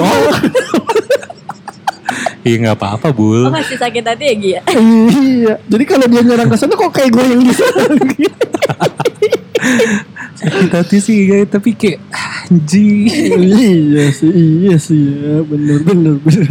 [2.46, 3.50] Iya nggak apa-apa Oh bul.
[3.50, 4.60] masih sakit hati ya Gi ya?
[5.18, 5.54] iya.
[5.66, 7.84] Jadi kalau dia nyerang ke sana kok kayak gue yang di sana.
[10.36, 11.98] Sakit hati sih guys, tapi kayak
[12.46, 13.08] anjing.
[13.40, 16.48] iya sih, iya sih ya, bener bener bener.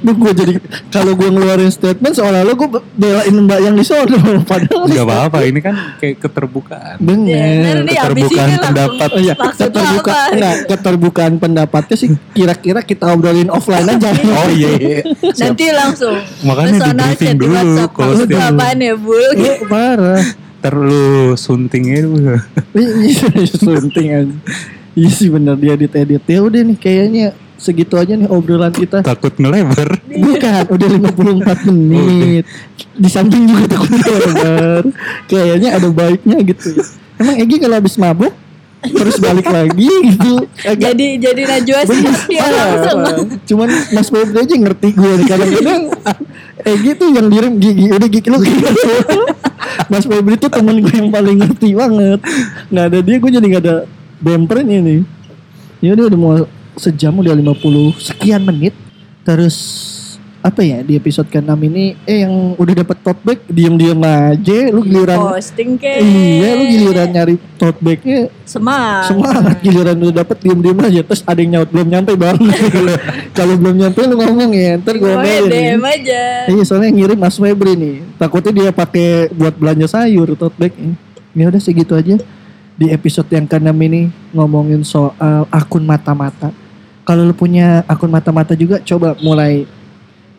[0.00, 0.54] Duh gue jadi
[0.88, 5.60] kalau gue ngeluarin statement seolah-olah gue belain mbak yang di sono, padahal Gak apa-apa, ini
[5.60, 6.96] kan kayak keterbukaan.
[6.96, 7.74] Ya, bener.
[7.82, 9.08] abis keterbukaan pendapat.
[9.10, 14.10] Oh iya, keterbuka, enggak, keterbukaan pendapatnya sih kira-kira kita obrolin offline aja.
[14.30, 15.00] Oh iya, iya.
[15.36, 17.90] Nanti langsung Makanya di briefing dulu WhatsApp.
[17.92, 19.30] kalau setiap apaan ya Bul?
[19.36, 20.22] Oh, parah.
[20.60, 22.36] Ntar lu suntingnya itu.
[22.76, 23.26] Iya,
[23.64, 24.36] sunting aja.
[24.92, 29.00] Iya sih bener dia edit Ya udah nih kayaknya segitu aja nih obrolan kita.
[29.00, 30.00] takut ngelebar.
[30.04, 32.44] Bukan, udah 54 menit.
[32.92, 34.84] Di samping juga takut lebar.
[35.28, 36.76] Kayaknya ada baiknya gitu.
[37.16, 38.32] Emang Egi kalau habis mabuk
[38.80, 40.48] terus balik lagi gitu.
[40.64, 42.00] Agak Jadi jadi Najwa sih
[42.32, 42.98] Parah, langsung.
[43.04, 43.18] parah.
[43.44, 45.82] Cuman Mas Febri aja ngerti gue kadang-kadang
[46.64, 48.72] Egi tuh yang direm gigi udah gigi lu gitu.
[49.90, 52.20] Mas Febri tuh temen gue yang paling ngerti banget.
[52.70, 53.76] Nggak ada dia gue jadi nggak ada
[54.22, 55.00] bempernya nih.
[55.80, 56.34] Ya udah udah mau
[56.76, 58.74] sejam udah 50 sekian menit.
[59.26, 59.56] Terus
[60.40, 64.80] apa ya di episode ke-6 ini eh yang udah dapet tote bag diem-diem aja lu
[64.80, 66.00] giliran Posting ke.
[66.00, 69.12] iya lu giliran nyari tote bagnya Semangat.
[69.12, 72.38] semangat giliran udah dapet diem-diem aja terus ada yang nyaut belum nyampe bang
[73.36, 76.22] kalau belum nyampe lu ngomong ya ntar gue Pokoknya DM aja.
[76.48, 80.72] Iya soalnya yang ngirim Mas Febri nih takutnya dia pakai buat belanja sayur tote bag
[80.72, 80.96] ini
[81.36, 82.16] ya udah segitu aja
[82.80, 86.48] di episode yang ke-6 ini ngomongin soal akun mata-mata
[87.04, 89.68] kalau lu punya akun mata-mata juga coba mulai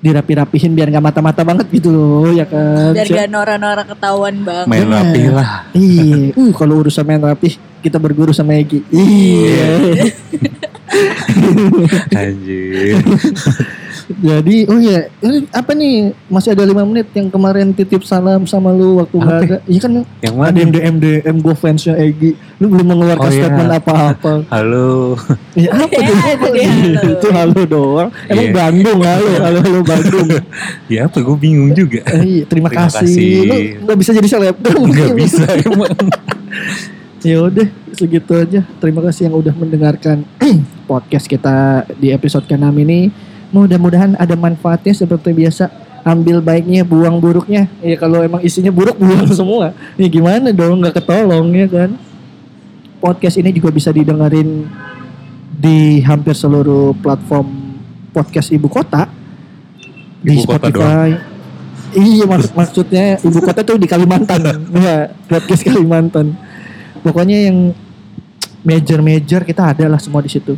[0.02, 4.66] dirapi-rapihin biar nggak mata-mata banget gitu loh ya kan Biar gak nora-nora ketahuan bang.
[4.66, 5.70] Main rapi lah.
[5.78, 7.54] Iya, uh kalau urusan main rapi
[7.86, 8.82] kita berguru sama Egi.
[8.90, 9.70] Iya.
[12.18, 12.98] Anjir.
[14.22, 16.14] Jadi, oh iya, ini apa nih?
[16.26, 19.42] Masih ada lima menit yang kemarin titip salam sama lu waktu nggak Apa?
[19.44, 19.58] ada.
[19.66, 19.92] Iya kan
[20.22, 20.56] Yang mana?
[20.56, 22.32] yang DM DM gue fansnya Egi.
[22.56, 23.42] Lu belum mengeluarkan Oh, iya.
[23.42, 24.34] statement apa-apa.
[24.48, 25.18] Halo.
[25.52, 26.54] Iya apa Ya, tuh?
[27.18, 28.10] Itu halo doang.
[28.26, 28.54] Emang Iya.
[28.54, 30.28] Bandung halo, halo halo Bandung.
[30.94, 32.06] ya apa gue bingung juga.
[32.14, 33.02] Eh, iya, terima, Terima kasih.
[33.02, 33.34] kasih.
[33.42, 34.82] Lu nggak bisa jadi selebgram.
[35.02, 35.98] Gak bisa emang.
[37.22, 38.62] Ya udah segitu aja.
[38.78, 40.26] Terima kasih yang udah mendengarkan
[40.86, 43.31] podcast kita di episode ke-6 ini.
[43.52, 45.68] Mudah-mudahan ada manfaatnya seperti biasa.
[46.02, 47.70] Ambil baiknya, buang buruknya.
[47.84, 49.76] Ya kalau emang isinya buruk buang semua.
[50.00, 51.94] Ya gimana dong nggak ketolong ya kan.
[52.98, 54.66] Podcast ini juga bisa didengerin
[55.62, 57.78] di hampir seluruh platform
[58.16, 59.06] podcast ibu kota.
[60.22, 61.10] Di Ibu kota Spotify.
[61.92, 64.42] Iya maksud maksudnya ibu kota tuh di Kalimantan.
[64.86, 66.34] ya, podcast Kalimantan.
[67.02, 67.74] Pokoknya yang
[68.62, 70.54] major-major kita ada lah semua di situ.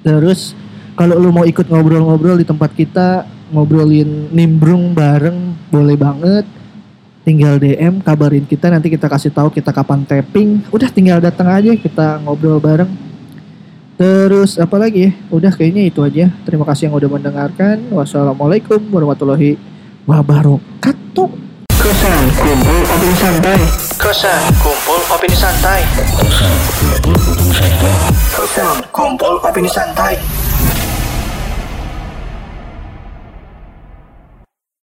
[0.00, 0.56] Terus
[0.94, 6.46] kalau lu mau ikut ngobrol-ngobrol di tempat kita, ngobrolin nimbrung bareng, boleh banget.
[7.24, 10.62] Tinggal DM, kabarin kita nanti kita kasih tahu kita kapan tapping.
[10.70, 12.92] Udah tinggal datang aja kita ngobrol bareng.
[13.94, 15.12] Terus apa lagi ya?
[15.32, 16.30] Udah kayaknya itu aja.
[16.44, 17.80] Terima kasih yang udah mendengarkan.
[17.90, 19.56] Wassalamualaikum warahmatullahi
[20.04, 21.28] wabarakatuh.
[21.80, 23.60] Kosan kumpul opini santai.
[23.96, 25.80] Kosan kumpul opini santai.
[28.36, 30.43] Kosan kumpul opini santai.